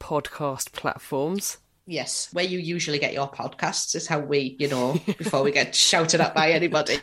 [0.00, 1.58] podcast platforms.
[1.92, 5.74] Yes, where you usually get your podcasts is how we, you know, before we get
[5.74, 6.98] shouted at by anybody.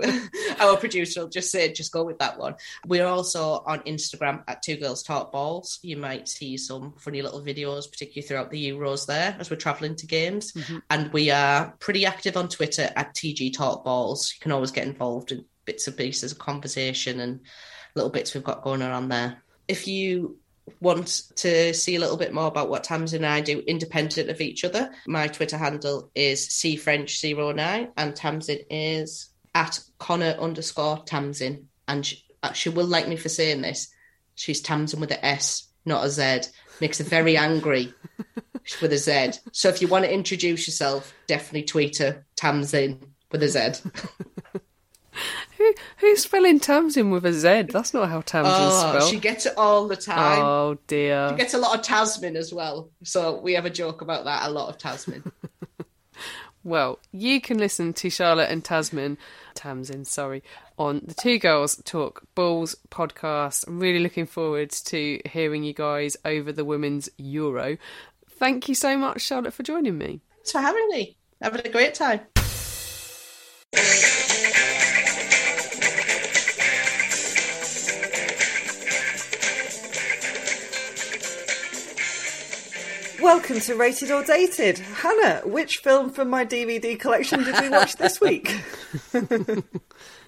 [0.60, 2.54] Our producer will just say, just go with that one.
[2.86, 5.78] We're also on Instagram at Two Girls Talk Balls.
[5.82, 9.94] You might see some funny little videos, particularly throughout the Euros there as we're travelling
[9.96, 10.52] to games.
[10.52, 10.78] Mm-hmm.
[10.88, 14.32] And we are pretty active on Twitter at TG Talk Balls.
[14.34, 17.40] You can always get involved in bits and pieces of conversation and
[17.94, 19.42] little bits we've got going on there.
[19.68, 20.38] If you
[20.80, 24.40] want to see a little bit more about what Tamsin and I do independent of
[24.40, 31.68] each other, my Twitter handle is cfrench09 and Tamsin is at Connor underscore Tamsin.
[31.86, 33.88] And she, uh, she will like me for saying this.
[34.34, 36.50] She's Tamsin with a S, not a Z.
[36.80, 37.92] Makes her very angry
[38.82, 39.38] with a Z.
[39.52, 43.00] So if you want to introduce yourself, definitely tweet her Tamsin
[43.30, 43.90] with a Z.
[45.58, 47.62] Who, who's spelling Tamsin with a Z?
[47.72, 49.10] That's not how Tamsin's Oh, spelled.
[49.10, 50.40] she gets it all the time.
[50.42, 51.28] Oh dear.
[51.30, 52.90] She gets a lot of Tasman as well.
[53.04, 55.30] So we have a joke about that, a lot of Tasman.
[56.66, 59.18] Well, you can listen to Charlotte and Tasman,
[59.54, 60.42] Tamsin, sorry,
[60.78, 63.66] on the Two Girls Talk Balls podcast.
[63.66, 67.76] I'm really looking forward to hearing you guys over the Women's Euro.
[68.30, 70.22] Thank you so much, Charlotte, for joining me.
[70.36, 71.18] Thanks for having me.
[71.42, 72.20] Having a great time.
[83.24, 84.78] Welcome to Rated or Dated.
[84.80, 88.62] Hannah, which film from my DVD collection did we watch this week?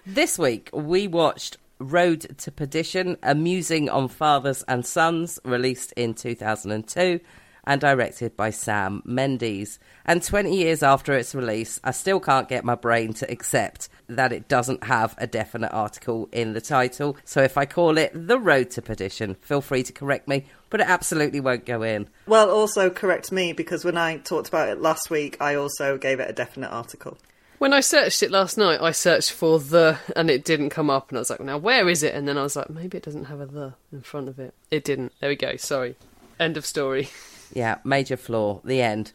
[0.07, 6.15] This week we watched Road to Perdition, a musing on fathers and sons, released in
[6.15, 7.21] 2002
[7.67, 9.79] and directed by Sam Mendes.
[10.07, 14.33] And 20 years after its release, I still can't get my brain to accept that
[14.33, 17.17] it doesn't have a definite article in the title.
[17.25, 20.81] So if I call it The Road to Perdition, feel free to correct me, but
[20.81, 22.09] it absolutely won't go in.
[22.27, 26.21] Well, also correct me because when I talked about it last week, I also gave
[26.21, 27.19] it a definite article.
[27.59, 31.09] When I searched it last night, I searched for the, and it didn't come up,
[31.09, 32.15] and I was like, now where is it?
[32.15, 34.55] And then I was like, maybe it doesn't have a the in front of it.
[34.71, 35.13] It didn't.
[35.21, 35.57] There we go.
[35.57, 35.97] Sorry.
[36.39, 37.09] End of story.
[37.55, 38.61] Yeah, major flaw.
[38.65, 39.13] The end.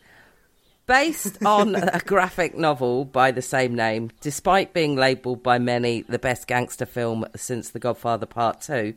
[0.87, 6.17] Based on a graphic novel by the same name, despite being labelled by many the
[6.17, 8.93] best gangster film since The Godfather Part 2,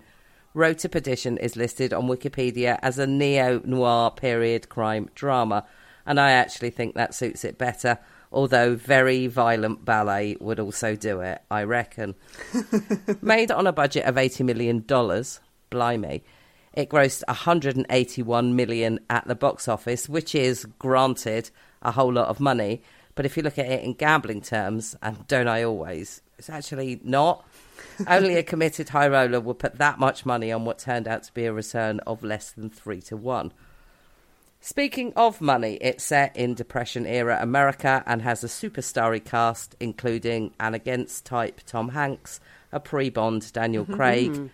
[0.55, 5.67] Road to Perdition is listed on Wikipedia as a neo noir period crime drama,
[6.07, 7.99] and I actually think that suits it better.
[8.31, 12.15] Although very violent ballet would also do it, I reckon.
[13.21, 14.81] Made on a budget of $80 million,
[15.71, 16.23] blimey,
[16.73, 21.51] it grossed 181 million at the box office, which is granted
[21.83, 22.83] a whole lot of money.
[23.17, 27.01] But if you look at it in gambling terms, and don't I always, it's actually
[27.03, 27.45] not.
[28.07, 31.35] Only a committed high roller would put that much money on what turned out to
[31.35, 33.53] be a return of less than three to one.
[34.61, 40.55] Speaking of money, it's set in Depression era America and has a superstarry cast, including
[40.59, 42.41] an against type Tom Hanks,
[42.73, 43.95] a pre Bond Daniel mm-hmm.
[43.95, 44.47] Craig, mm-hmm.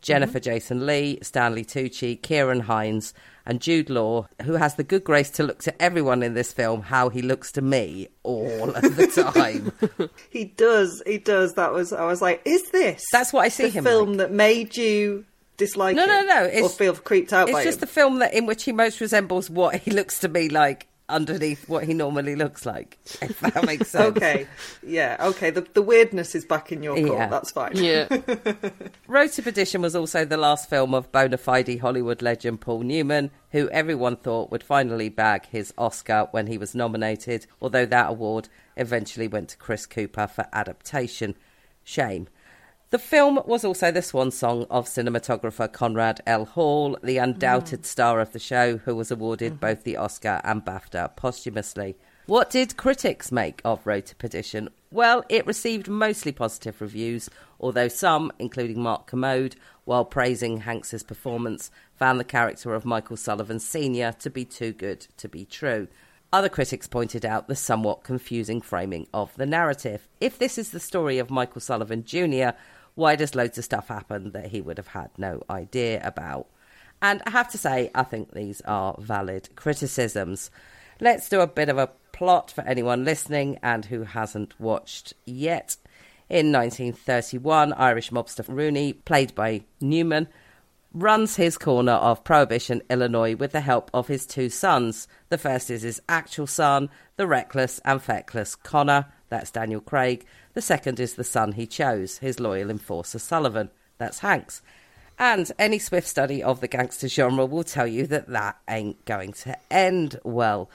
[0.00, 3.12] Jennifer Jason Lee, Stanley Tucci, Ciarán Hinds,
[3.46, 6.82] and Jude Law, who has the good grace to look to everyone in this film
[6.82, 9.06] how he looks to me all of the
[9.98, 10.10] time.
[10.30, 11.02] He does.
[11.06, 11.54] He does.
[11.54, 11.92] That was.
[11.92, 13.04] I was like, is this?
[13.12, 14.18] That's what I see the him film like.
[14.18, 15.24] that made you
[15.56, 17.80] dislike No, no, no, or it's- feel creeped out by it's just him.
[17.82, 21.68] the film that in which he most resembles what he looks to me like underneath
[21.68, 22.98] what he normally looks like.
[23.20, 24.16] If that makes sense.
[24.16, 24.46] Okay,
[24.82, 25.50] yeah, okay.
[25.50, 27.18] The the weirdness is back in your court.
[27.18, 27.26] Yeah.
[27.28, 27.76] That's fine.
[27.76, 28.08] Yeah.
[29.06, 33.30] Road to Perdition was also the last film of bona fide Hollywood legend Paul Newman,
[33.50, 38.48] who everyone thought would finally bag his Oscar when he was nominated, although that award
[38.76, 41.36] eventually went to Chris Cooper for adaptation.
[41.84, 42.28] Shame.
[42.94, 46.44] The film was also the swan song of cinematographer Conrad L.
[46.44, 47.86] Hall, the undoubted mm.
[47.86, 49.66] star of the show, who was awarded mm-hmm.
[49.66, 51.96] both the Oscar and BAFTA posthumously.
[52.26, 54.68] What did critics make of Road to Perdition?
[54.92, 61.72] Well, it received mostly positive reviews, although some, including Mark Kermode, while praising Hanks's performance,
[61.96, 64.12] found the character of Michael Sullivan Sr.
[64.20, 65.88] to be too good to be true.
[66.32, 70.08] Other critics pointed out the somewhat confusing framing of the narrative.
[70.20, 72.50] If this is the story of Michael Sullivan Jr.,
[72.94, 76.46] why does loads of stuff happen that he would have had no idea about?
[77.02, 80.50] And I have to say, I think these are valid criticisms.
[81.00, 85.76] Let's do a bit of a plot for anyone listening and who hasn't watched yet.
[86.30, 90.28] In 1931, Irish mobster Rooney, played by Newman,
[90.94, 95.08] runs his corner of Prohibition, Illinois, with the help of his two sons.
[95.28, 100.24] The first is his actual son, the reckless and feckless Connor, that's Daniel Craig.
[100.54, 104.62] The second is the son he chose, his loyal enforcer Sullivan, that's Hanks.
[105.18, 109.32] And any swift study of the gangster genre will tell you that that ain't going
[109.34, 110.70] to end well.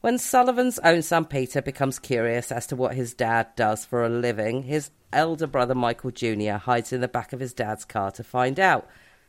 [0.00, 4.08] When Sullivan's own son Peter becomes curious as to what his dad does for a
[4.08, 6.52] living, his elder brother Michael Jr.
[6.52, 8.88] hides in the back of his dad's car to find out.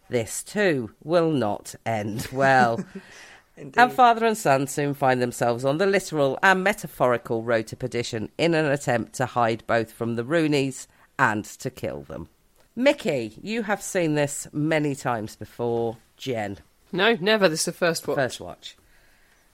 [0.10, 2.84] This too will not end well.
[3.56, 8.30] and father and son soon find themselves on the literal and metaphorical road to perdition
[8.38, 10.88] in an attempt to hide both from the Rooneys
[11.20, 12.30] and to kill them.
[12.76, 15.98] Mickey, you have seen this many times before.
[16.18, 16.58] Jen,
[16.92, 17.48] No, never.
[17.48, 18.16] This is the first watch.
[18.16, 18.76] first watch.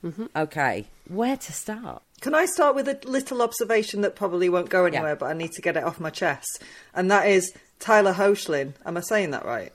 [0.04, 0.28] Mm-hmm.
[0.34, 2.02] Okay, where to start?
[2.22, 5.52] Can I start with a little observation that probably won't go anywhere, but I need
[5.54, 6.64] to get it off my chest?
[6.94, 8.74] And that is Tyler Hoechlin.
[8.86, 9.74] Am I saying that right?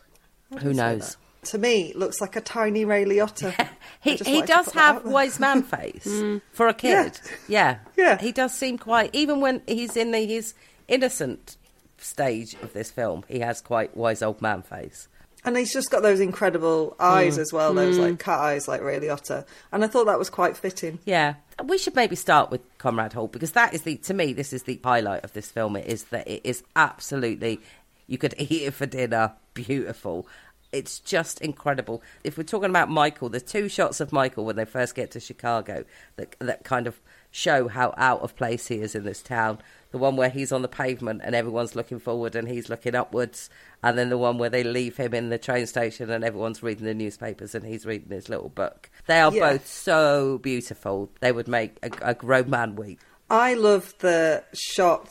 [0.61, 1.17] Who knows?
[1.45, 3.55] To me, looks like a tiny Ray Liotta.
[3.59, 3.69] I
[4.01, 6.23] He he does have wise man face
[6.53, 7.21] for a kid.
[7.49, 7.79] Yeah.
[7.97, 8.19] Yeah.
[8.19, 10.55] He does seem quite even when he's in the, his
[10.89, 11.57] innocent
[11.99, 15.09] stage of this film, he has quite wise old man face.
[15.47, 17.05] And he's just got those incredible Mm.
[17.05, 19.45] eyes as well, those like cat eyes like Ray Liotta.
[19.73, 20.99] And I thought that was quite fitting.
[21.05, 21.35] Yeah.
[21.62, 24.62] We should maybe start with Conrad Hall because that is the to me this is
[24.65, 25.77] the highlight of this film.
[25.77, 27.61] It is that it is absolutely
[28.07, 29.33] you could eat it for dinner.
[29.53, 30.27] Beautiful.
[30.75, 32.03] It's just incredible.
[32.25, 35.21] If we're talking about Michael, the two shots of Michael when they first get to
[35.21, 35.85] Chicago
[36.17, 39.59] that that kind of show how out of place he is in this town.
[39.91, 43.49] The one where he's on the pavement and everyone's looking forward and he's looking upwards,
[43.83, 46.85] and then the one where they leave him in the train station and everyone's reading
[46.87, 48.91] the newspapers and he's reading his little book.
[49.07, 49.53] They are Yeah.
[49.53, 51.11] both so beautiful.
[51.21, 53.01] They would make a, a grown man weep.
[53.31, 55.11] I love the shot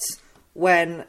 [0.54, 1.06] when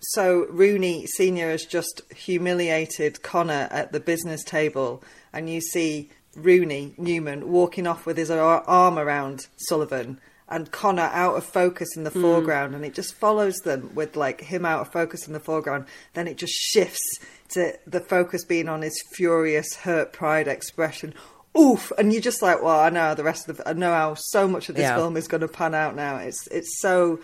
[0.00, 5.02] so Rooney Senior has just humiliated Connor at the business table,
[5.32, 10.20] and you see Rooney Newman walking off with his arm around Sullivan.
[10.48, 12.22] And Connor out of focus in the hmm.
[12.22, 15.86] foreground, and it just follows them with like him out of focus in the foreground.
[16.14, 17.18] Then it just shifts
[17.48, 21.14] to the focus being on his furious, hurt pride expression.
[21.58, 23.92] oof, and you're just like, well, I know how the rest of the, I know
[23.92, 24.96] how so much of this Yeah.
[24.96, 26.18] film is going to pan out now.
[26.18, 27.18] It's it's so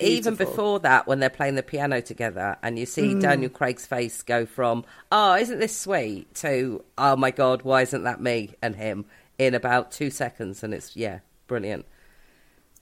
[0.00, 3.20] Even before that, when they're playing the piano together, and you see Mm.
[3.20, 8.04] Daniel Craig's face go from "Oh, isn't this sweet?" to "Oh my God, why isn't
[8.04, 9.04] that me?" and him
[9.38, 11.86] in about two seconds, and it's yeah, brilliant.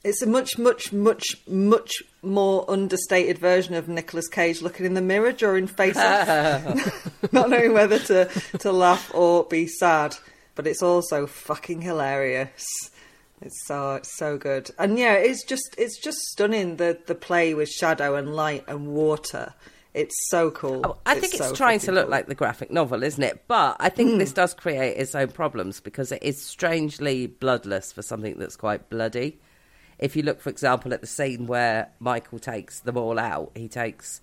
[0.03, 1.91] It's a much, much, much, much
[2.21, 7.73] more understated version of Nicolas Cage looking in the mirror during Face Off, not knowing
[7.73, 8.25] whether to
[8.59, 10.15] to laugh or be sad.
[10.55, 12.65] But it's also fucking hilarious.
[13.41, 17.53] It's so it's so good, and yeah, it's just it's just stunning the the play
[17.53, 19.53] with shadow and light and water.
[19.93, 20.81] It's so cool.
[20.83, 22.11] Oh, I think it's so trying to look cool.
[22.11, 23.43] like the graphic novel, isn't it?
[23.47, 24.17] But I think Mm.
[24.19, 28.89] this does create its own problems because it is strangely bloodless for something that's quite
[28.89, 29.39] bloody.
[29.97, 33.67] If you look, for example, at the scene where Michael takes them all out, he
[33.67, 34.21] takes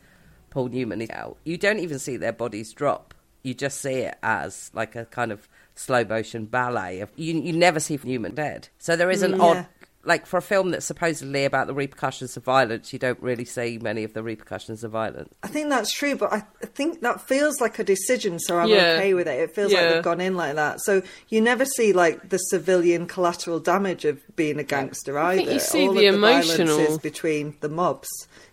[0.50, 1.36] Paul Newman out.
[1.44, 3.12] You don't even see their bodies drop.
[3.42, 7.04] You just see it as like a kind of slow motion ballet.
[7.16, 8.68] You, you never see Newman dead.
[8.78, 9.66] So there is an Mm, odd
[10.06, 13.78] like for a film that's supposedly about the repercussions of violence, you don't really see
[13.80, 15.32] many of the repercussions of violence.
[15.42, 18.68] I think that's true, but I I think that feels like a decision, so I'm
[18.68, 18.96] Yeah.
[18.98, 19.40] okay with it.
[19.40, 20.82] It feels like they've gone in like that.
[20.82, 25.36] So you never see like the civilian collateral damage of being a gangster I either.
[25.38, 28.08] think you see All the of the violence emotional- is between the mobs.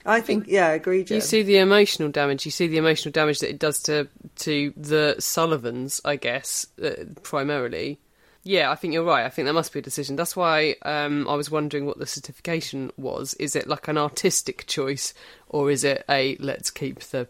[0.06, 1.06] I think, yeah, agree.
[1.08, 2.46] You see the emotional damage.
[2.46, 4.08] You see the emotional damage that it does to
[4.38, 8.00] to the Sullivans, I guess, uh, primarily.
[8.44, 9.24] Yeah, I think you're right.
[9.26, 10.16] I think there must be a decision.
[10.16, 13.36] That's why um, I was wondering what the certification was.
[13.36, 15.14] Is it like an artistic choice,
[15.48, 17.28] or is it a let's keep the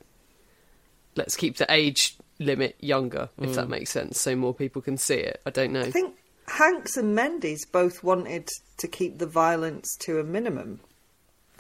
[1.16, 3.72] let's keep the age limit younger, if that Mm.
[3.72, 5.42] makes sense, so more people can see it?
[5.46, 5.82] I don't know.
[5.82, 6.16] I think
[6.48, 10.80] Hanks and Mendes both wanted to keep the violence to a minimum,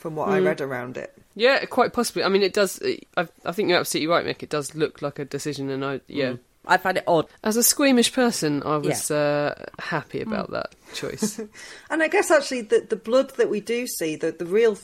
[0.02, 0.45] from what I Mm.
[0.45, 1.14] read around it.
[1.36, 2.23] Yeah, quite possibly.
[2.23, 2.82] I mean, it does.
[3.15, 4.41] I, I think you're absolutely right, Mick.
[4.44, 6.32] It does look like a decision, and I yeah.
[6.32, 6.40] Mm.
[6.65, 7.28] I find it odd.
[7.44, 11.40] As a squeamish person, I was uh, happy about that choice.
[11.90, 14.78] And I guess actually the the blood that we do see, the the real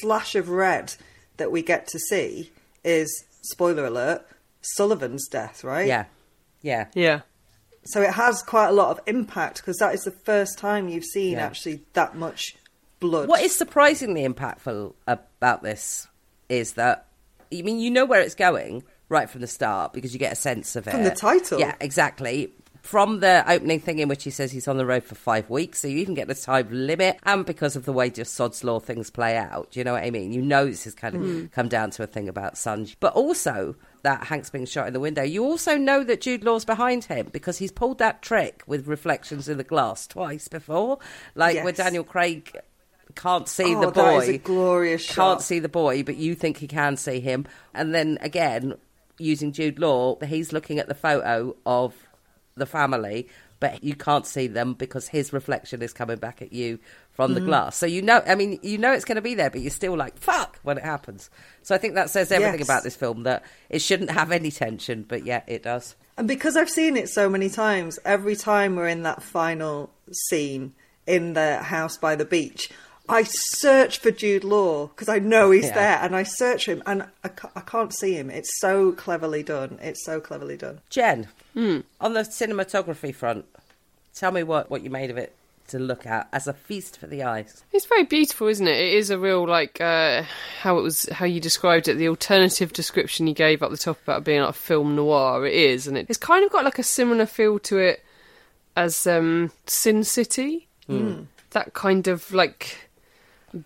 [0.00, 0.94] slash of red
[1.36, 2.50] that we get to see
[2.84, 3.08] is
[3.42, 4.26] spoiler alert,
[4.62, 5.86] Sullivan's death, right?
[5.86, 6.04] Yeah.
[6.62, 6.86] Yeah.
[6.94, 7.20] Yeah.
[7.84, 11.04] So it has quite a lot of impact because that is the first time you've
[11.04, 11.46] seen Yeah.
[11.46, 12.56] actually that much
[13.00, 13.28] blood.
[13.28, 16.06] What is surprisingly impactful about this
[16.48, 17.06] is that,
[17.52, 20.36] I mean, you know where it's going right from the start because you get a
[20.36, 20.90] sense of it.
[20.92, 21.60] From the title.
[21.60, 22.52] Yeah, exactly.
[22.82, 25.80] From the opening thing in which he says he's on the road for five weeks,
[25.80, 28.78] so you even get the time limit, and because of the way just Sod's Law
[28.78, 30.32] things play out, do you know what I mean?
[30.32, 31.46] You know this has kind of Hmm.
[31.46, 32.94] come down to a thing about Sunj.
[33.00, 36.64] But also, that Hank's being shot in the window, you also know that Jude Law's
[36.64, 40.98] behind him because he's pulled that trick with reflections in the glass twice before.
[41.34, 41.76] Like Yes.
[41.76, 42.56] Daniel Craig
[43.16, 44.34] can't see Oh, the that is boy.
[44.34, 45.42] a glorious Can't shot.
[45.42, 47.46] see the boy, but you think he can see him.
[47.74, 48.74] And then again,
[49.18, 51.94] using Jude Law, he's looking at the photo of
[52.56, 53.28] the family,
[53.58, 56.78] but you can't see them because his reflection is coming back at you
[57.12, 57.46] from the Mhm.
[57.46, 57.76] glass.
[57.76, 59.96] So you know, I mean, you know it's going to be there, but you're still
[59.96, 61.30] like, fuck, when it happens.
[61.62, 62.66] So I think that says everything Yes.
[62.68, 65.96] about this film that it shouldn't have any tension, but yet it does.
[66.18, 69.90] And because I've seen it so many times, every time we're in that final
[70.28, 70.72] scene
[71.06, 72.70] in the house by the beach,
[73.08, 75.74] I search for Jude Law because I know he's Yeah.
[75.74, 78.30] there, and I search him, and I, ca- I can't see him.
[78.30, 79.78] It's so cleverly done.
[79.82, 80.80] It's so cleverly done.
[80.90, 81.84] Jen, on
[82.14, 83.44] the cinematography front,
[84.14, 85.34] tell me what, what you made of it
[85.68, 87.64] to look at as a feast for the eyes.
[87.72, 88.76] It's very beautiful, isn't it?
[88.76, 90.22] It is a real like uh,
[90.60, 91.94] how it was how you described it.
[91.94, 95.44] The alternative description you gave up the top about being like a film noir.
[95.44, 98.04] It is, and it, it's kind of got like a similar feel to it
[98.76, 100.68] as um, Sin City.
[100.88, 101.26] Mm.
[101.50, 102.85] That kind of like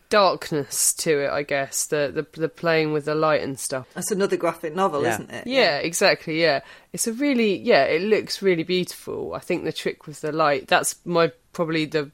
[0.09, 1.87] darkness to it, I guess.
[1.87, 3.89] The the the playing with the light and stuff.
[3.95, 5.15] That's another graphic novel, Yeah.
[5.15, 5.47] isn't it?
[5.47, 6.41] Yeah, exactly.
[6.41, 6.61] Yeah,
[6.93, 7.85] it's a really yeah.
[7.85, 9.35] It looks really beautiful.
[9.35, 10.69] I think the trick with the light.
[10.69, 12.11] That's my probably the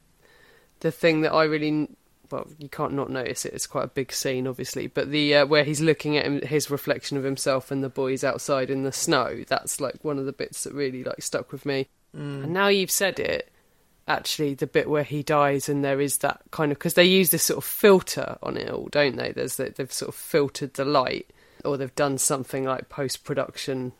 [0.81, 1.89] the thing that I really
[2.31, 2.47] well.
[2.59, 3.55] You can't not notice it.
[3.55, 4.86] It's quite a big scene, obviously.
[4.89, 8.24] But the uh, where he's looking at him, his reflection of himself and the boys
[8.24, 9.44] outside in the snow.
[9.47, 11.89] That's like one of the bits that really like stuck with me.
[12.12, 13.53] And now you've said it.
[14.08, 17.30] Actually, the bit where he dies and there is that kind of because they use
[17.30, 19.32] this sort of filter on it all, don't they?
[19.32, 21.28] There's that they've sort of filtered the light,
[21.64, 23.92] or they've done something like post production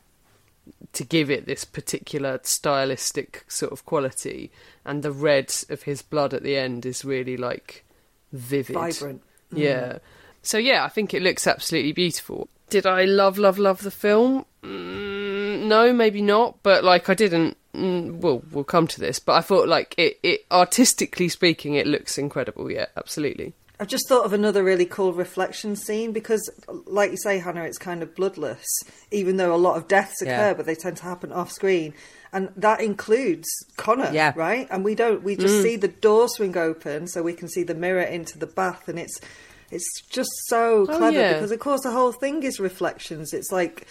[0.93, 4.51] to give it this particular stylistic sort of quality.
[4.85, 7.85] And the red of his blood at the end is really like
[8.33, 9.23] vivid, Vibrant.
[9.53, 9.59] Mm.
[9.59, 9.99] Yeah.
[10.43, 12.49] So yeah, I think it looks absolutely beautiful.
[12.69, 14.45] Did I love, love, love the film?
[14.63, 16.63] Mm, no, maybe not.
[16.63, 17.57] But like, I didn't.
[17.77, 19.19] Mm, well, we'll come to this.
[19.19, 22.71] But I thought, like, it, it artistically speaking, it looks incredible.
[22.71, 23.53] Yeah, absolutely.
[23.79, 26.49] I've just thought of another really cool reflection scene because,
[26.87, 28.65] like you say, Hannah, it's kind of bloodless,
[29.11, 30.55] even though a lot of deaths occur, Yeah.
[30.55, 31.93] but they tend to happen off screen.
[32.33, 33.47] and that includes
[33.77, 34.33] Connor, Yeah.
[34.35, 34.67] right?
[34.71, 37.75] And we don't, we just see the door swing open, so we can see the
[37.75, 39.21] mirror into the bath, and it's
[39.71, 41.33] it's just so Oh, clever yeah.
[41.35, 43.33] because, of course, the whole thing is reflections.
[43.33, 43.87] It's like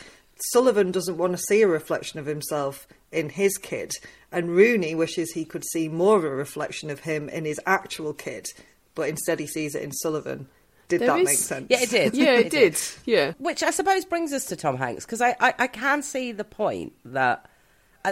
[0.52, 3.92] Sullivan doesn't want to see a reflection of himself in his kid,
[4.32, 8.14] and Rooney wishes he could see more of a reflection of him in his actual
[8.14, 8.48] kid,
[8.96, 10.48] but instead he sees it in Sullivan.
[10.88, 11.68] Did There that is- make sense?
[11.70, 12.14] Yeah, it did.
[12.16, 12.78] Yeah, it did.
[13.06, 13.34] Yeah.
[13.40, 16.44] Which I suppose brings us to Tom Hanks because I, I, I can see the
[16.44, 17.50] point that,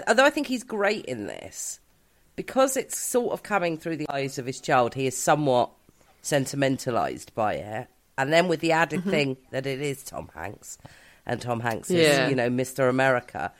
[0.07, 1.79] although I think he's great in this,
[2.35, 5.69] because it's sort of coming through the eyes of his child, he is somewhat
[6.23, 7.87] sentimentalized by it.
[8.17, 9.09] And then with the added Mm-hmm.
[9.09, 10.77] thing that it is Tom Hanks,
[11.25, 12.29] and Tom Hanks is, Yeah.
[12.29, 12.89] you know, Mr.
[12.89, 13.51] America,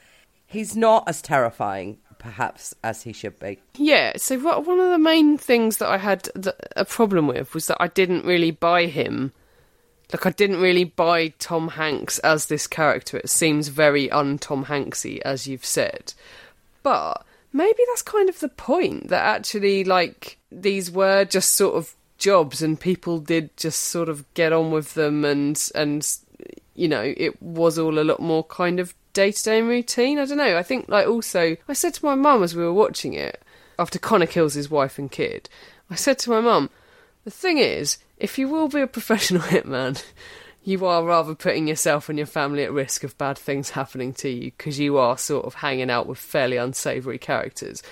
[0.45, 3.60] he's not as terrifying, perhaps, as he should be.
[3.76, 7.53] Yeah, so what, one of the main things that I had th- a problem with
[7.53, 9.31] was that I didn't really buy him.
[10.11, 13.18] Like, I didn't really buy Tom Hanks as this character.
[13.18, 16.14] It seems very un Tom Hanksy, as you've said.
[16.84, 21.95] But maybe that's kind of the point that actually, like, these were just sort of
[22.19, 26.15] jobs and people did just sort of get on with them and, and
[26.75, 30.19] you know, it was all a lot more kind of day to day routine.
[30.19, 30.57] I don't know.
[30.57, 33.41] I think, like, also, I said to my mum as we were watching it,
[33.79, 35.49] after Connor kills his wife and kid,
[35.89, 36.69] I said to my mum,
[37.23, 40.03] the thing is, if you will be a professional hitman,
[40.63, 44.29] you are rather putting yourself and your family at risk of bad things happening to
[44.29, 47.83] you because you are sort of hanging out with fairly unsavoury characters.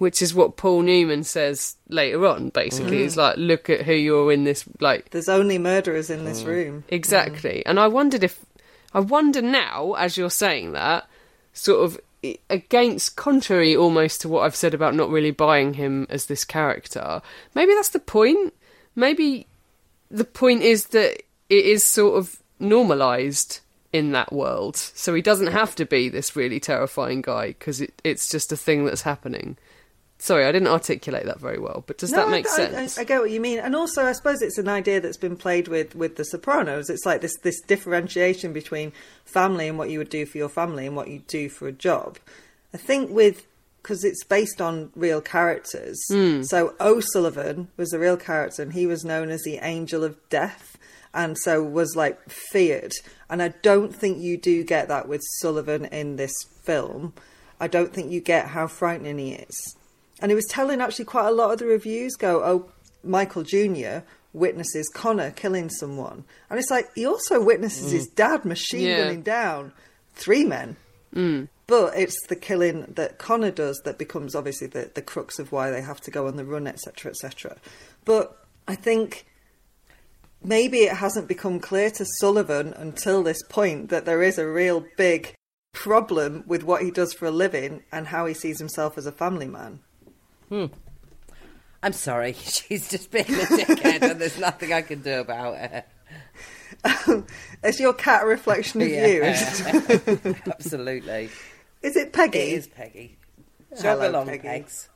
[0.00, 2.96] Which is what Paul Newman says later on, basically.
[2.96, 3.02] Mm.
[3.02, 6.46] He's like, look at who you're in this, like, There's only murderers in this mm.
[6.46, 6.84] room.
[6.88, 7.64] Exactly.
[7.66, 8.42] And I wondered if
[8.94, 11.06] I wonder now, as you're saying that,
[11.52, 12.00] sort of
[12.48, 17.20] against contrary almost to what I've said about not really buying him as this character.
[17.54, 18.54] Maybe that's the point.
[18.94, 19.46] Maybe
[20.10, 23.60] the point is that it is sort of normalized
[23.92, 24.76] in that world.
[24.76, 28.56] So he doesn't have to be this really terrifying guy because it, it's just a
[28.56, 29.58] thing that's happening.
[30.20, 32.98] Sorry, I didn't articulate that very well, but does No, that make I, sense?
[32.98, 35.34] I, I get what you mean, and also I suppose it's an idea that's been
[35.36, 36.90] played with with The Sopranos.
[36.90, 38.92] It's like this this differentiation between
[39.24, 41.72] family and what you would do for your family and what you do for a
[41.72, 42.18] job.
[42.74, 43.46] I think with
[43.82, 45.98] because it's based on real characters.
[46.10, 46.42] Hmm.
[46.42, 50.76] So O'Sullivan was a real character, and he was known as the Angel of Death,
[51.14, 52.92] and so was like feared.
[53.30, 57.14] And I don't think you do get that with Sullivan in this film.
[57.58, 59.76] I don't think you get how frightening he is.
[60.20, 62.70] And it was telling actually quite a lot of the reviews go, oh,
[63.02, 64.00] Michael Jr.
[64.32, 66.24] witnesses Connor killing someone.
[66.48, 67.96] And it's like, he also witnesses mm.
[67.96, 69.04] his dad machine Yeah.
[69.04, 69.72] gunning down
[70.14, 70.76] three men.
[71.14, 71.48] Mm.
[71.66, 75.70] But it's the killing that Connor does that becomes obviously the, the crux of why
[75.70, 77.56] they have to go on the run, etc., etc.
[78.04, 78.36] But
[78.66, 79.24] I think
[80.42, 84.84] maybe it hasn't become clear to Sullivan until this point that there is a real
[84.96, 85.34] big
[85.72, 89.12] problem with what he does for a living and how he sees himself as a
[89.12, 89.80] family man.
[91.82, 95.86] I'm sorry, she's just being a dickhead, and there's nothing I can do about it.
[96.84, 97.24] it.
[97.64, 99.22] Is your cat a reflection of you?
[100.46, 101.30] Absolutely.
[101.82, 102.38] Is it Peggy?
[102.38, 103.16] It is Peggy.
[103.70, 104.42] Hello, Jog along, Peggy.
[104.48, 104.88] Pegs.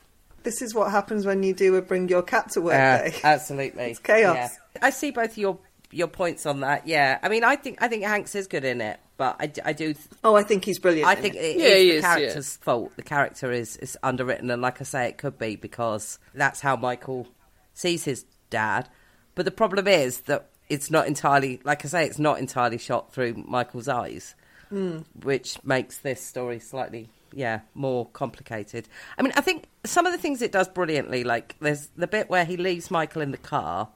[0.43, 3.14] This is what happens when you do a bring your cat to work Uh, day.
[3.24, 3.85] absolutely.
[3.85, 4.36] It's chaos.
[4.36, 4.48] Yeah.
[4.82, 5.59] I see both your
[5.90, 6.86] your points on that.
[6.86, 9.94] Yeah, I mean, I think I think Hanks is good in it, but I do.
[10.22, 11.08] Oh, I think he's brilliant.
[11.08, 11.38] I think it.
[11.38, 12.14] it Yeah, is the is, yeah.
[12.16, 12.96] character's fault.
[12.96, 16.76] The character is is underwritten, and like I say, it could be because that's how
[16.76, 17.28] Michael
[17.74, 18.88] sees his dad.
[19.34, 23.12] But the problem is that it's not entirely, like I say, it's not entirely shot
[23.12, 24.34] through Michael's eyes,
[24.68, 24.98] Hmm.
[25.22, 28.88] which makes this story slightly, yeah, more complicated.
[29.18, 32.30] I mean, I think some of the things it does brilliantly, like there's the bit
[32.30, 33.88] where he leaves Michael in the car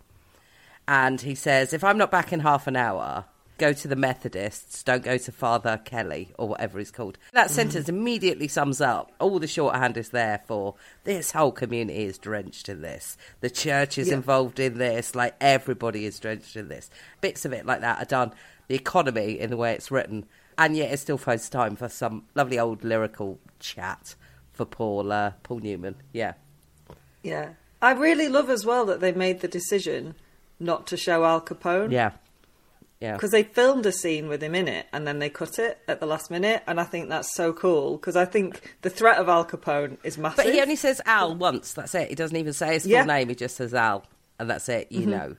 [0.87, 3.25] and he says, If I'm not back in half an hour,
[3.59, 7.19] go to the Methodists, don't go to Father Kelly or whatever he's called.
[7.33, 10.75] That sentence immediately sums up all the shorthand is there for
[11.05, 13.17] this whole community is drenched in this.
[13.41, 14.15] The church is Yeah.
[14.15, 16.89] involved in this, like everybody is drenched in this.
[17.21, 18.33] Bits of it like that are done.
[18.69, 20.27] The economy in the way it's written.
[20.57, 24.15] And yet it still finds time for some lovely old lyrical chat
[24.53, 25.97] for Paul uh, Paul Newman.
[26.13, 26.35] Yeah.
[27.23, 27.51] Yeah.
[27.81, 30.17] I really love as well that they made the decision
[30.59, 31.93] not to show Al Capone.
[31.93, 32.11] Yeah.
[33.01, 33.13] Yeah.
[33.15, 36.01] Because they filmed a scene with him in it and then they cut it at
[36.01, 36.65] the last minute.
[36.67, 40.19] And I think that's so cool because I think the threat of Al Capone is
[40.19, 40.45] massive.
[40.45, 41.73] But he only says Al once.
[41.75, 42.09] That's it.
[42.09, 43.01] He doesn't even say his full Yeah.
[43.01, 43.09] Mm-hmm.
[43.09, 43.29] name.
[43.29, 44.05] He just says Al,
[44.41, 44.91] and that's it.
[44.91, 45.37] You know.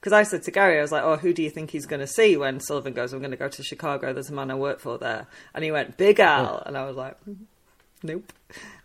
[0.00, 2.00] Because I said to Gary, I was like, oh, who do you think he's going
[2.00, 4.54] to see when Sullivan goes, I'm going to go to Chicago, there's a man I
[4.54, 5.26] work for there.
[5.52, 6.62] And he went, Big Al.
[6.64, 7.36] And I was like, "Mm,
[8.04, 8.32] nope.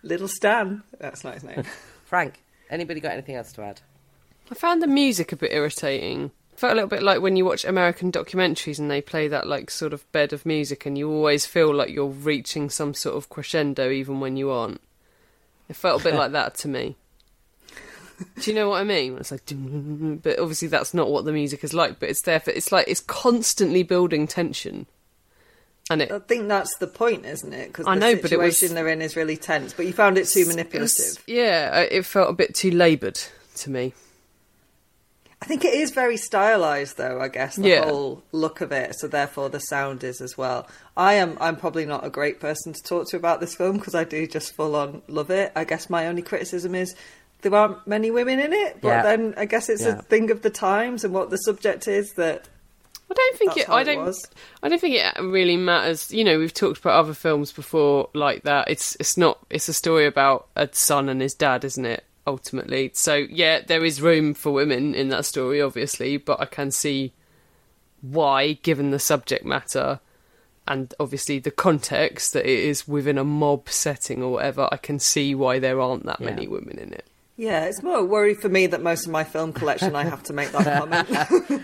[0.03, 0.81] Little Stan.
[0.99, 1.63] That's not his name.
[2.05, 3.81] Frank, anybody got anything else to add?
[4.49, 7.65] I found the music a bit irritating Felt a little bit like when you watch
[7.65, 11.45] American documentaries and they play that like sort of bed of music, and you always
[11.45, 14.79] feel like you're reaching some sort of crescendo, even when you aren't.
[15.69, 16.97] It felt a bit like that to me.
[18.39, 19.17] Do you know what I mean?
[19.17, 19.41] It's like,
[20.21, 21.99] but obviously that's not what the music is like.
[21.99, 22.51] But it's there for.
[22.51, 24.85] It's like it's constantly building tension,
[25.89, 26.11] and it.
[26.11, 27.69] I think that's the point, isn't it?
[27.69, 29.73] Because I the know, but it was- situation they're in is really tense.
[29.73, 31.23] But you found it too manipulative.
[31.25, 33.19] Yeah, uh, it felt a bit too laboured
[33.55, 33.93] to me.
[35.41, 37.19] I think it is very stylized, though.
[37.19, 37.85] I guess the Yeah.
[37.85, 38.95] whole look of it.
[38.99, 40.67] So therefore, the sound is as well.
[40.95, 41.35] I am.
[41.41, 44.27] I'm probably not a great person to talk to about this film because I do
[44.27, 45.51] just full on love it.
[45.55, 46.93] I guess my only criticism is
[47.41, 48.77] there aren't many women in it.
[48.81, 49.01] But Yeah.
[49.01, 49.97] then I guess it's Yeah.
[49.97, 52.47] a thing of the times and what the subject is that.
[53.09, 53.69] I don't think That's it.
[53.69, 54.05] I don't.
[54.05, 54.25] was.
[54.63, 56.11] I don't think it really matters.
[56.13, 58.69] You know, we've talked about other films before like that.
[58.69, 59.39] It's it's not.
[59.49, 62.03] It's a story about a son and his dad, isn't it?
[62.27, 66.69] Ultimately, so yeah, there is room for women in that story, obviously, but I can
[66.69, 67.13] see
[68.01, 69.99] why, given the subject matter
[70.67, 74.99] and obviously the context that it is within a mob setting or whatever, I can
[74.99, 77.07] see why there aren't that many women in it.
[77.41, 80.21] Yeah, it's more a worry for me that most of my film collection I have
[80.23, 81.07] to make that comment.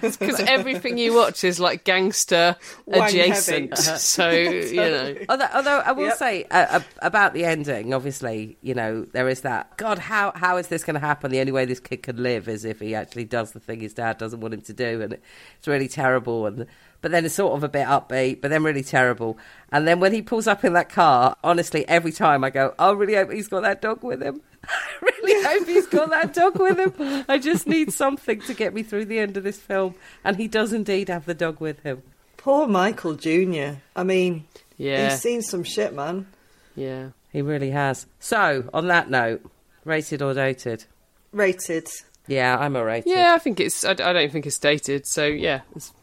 [0.19, 2.55] Because everything you watch is like gangster
[2.87, 3.77] Wang adjacent.
[3.77, 3.97] heavy.
[3.99, 5.15] So, you know.
[5.29, 6.17] Although, although I will Yep.
[6.17, 9.77] say uh, uh, about the ending, obviously, you know, there is that.
[9.77, 11.29] God, how how is this going to happen?
[11.29, 13.93] The only way this kid could live is if he actually does the thing his
[13.93, 15.13] dad doesn't want him to do, and
[15.59, 16.47] it's really terrible.
[16.47, 16.65] And
[17.01, 19.37] but then it's sort of a bit upbeat, but then really terrible.
[19.71, 22.89] And then when he pulls up in that car, honestly, every time I go, I
[22.93, 24.41] really hope he's got that dog with him.
[25.01, 27.25] I really hope he's got that dog with him.
[27.27, 30.47] I just need something to get me through the end of this film, and he
[30.47, 32.03] does indeed have the dog with him.
[32.37, 33.79] Poor Michael Jr.
[33.95, 34.45] I mean,
[34.77, 35.09] Yeah.
[35.09, 36.27] he's seen some shit, man.
[36.75, 37.09] Yeah.
[37.31, 38.05] He really has.
[38.19, 39.41] So, on that note,
[39.83, 40.85] rated or dated?
[41.31, 41.87] Rated.
[42.27, 43.11] Yeah, I'm a rated.
[43.11, 43.83] Yeah, I think it's.
[43.85, 45.05] I, I don't think it's dated.
[45.07, 45.93] So yeah, it's,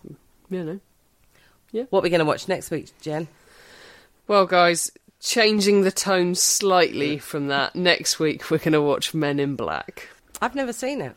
[0.50, 0.80] you know.
[1.70, 1.84] Yeah.
[1.90, 3.28] What are we going to watch next week, Jen?
[4.26, 4.90] Well, guys,
[5.24, 7.74] changing the tone slightly from that.
[7.74, 10.09] Next week we're going to watch Men in Black.
[10.40, 11.16] I've never seen it.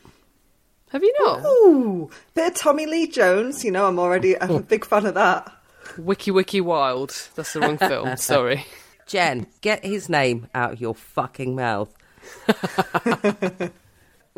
[0.90, 1.44] Have you not?
[1.44, 3.62] Ooh, bit of Tommy Lee Jones.
[3.62, 5.52] You know, I'm already I'm a big fan of that.
[5.98, 7.28] Wiki Wiki Wild.
[7.34, 8.16] That's the wrong film.
[8.16, 8.64] Sorry.
[9.06, 11.94] Jen, get his name out of your fucking mouth.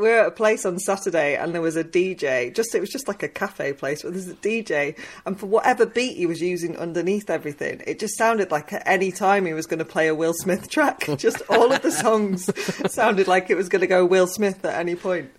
[0.01, 2.55] We were at a place on Saturday and there was a DJ.
[2.55, 5.85] Just it was just like a cafe place, but there's a DJ, and for whatever
[5.85, 9.67] beat he was using underneath everything, it just sounded like at any time he was
[9.67, 11.07] going to play a Will Smith track.
[11.19, 12.49] Just all of the songs
[12.91, 15.31] sounded like it was going to go Will Smith at any point.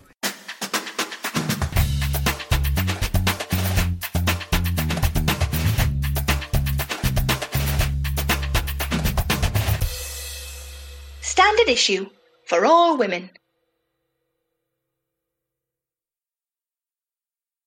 [11.20, 12.08] Standard issue
[12.46, 13.28] for all women.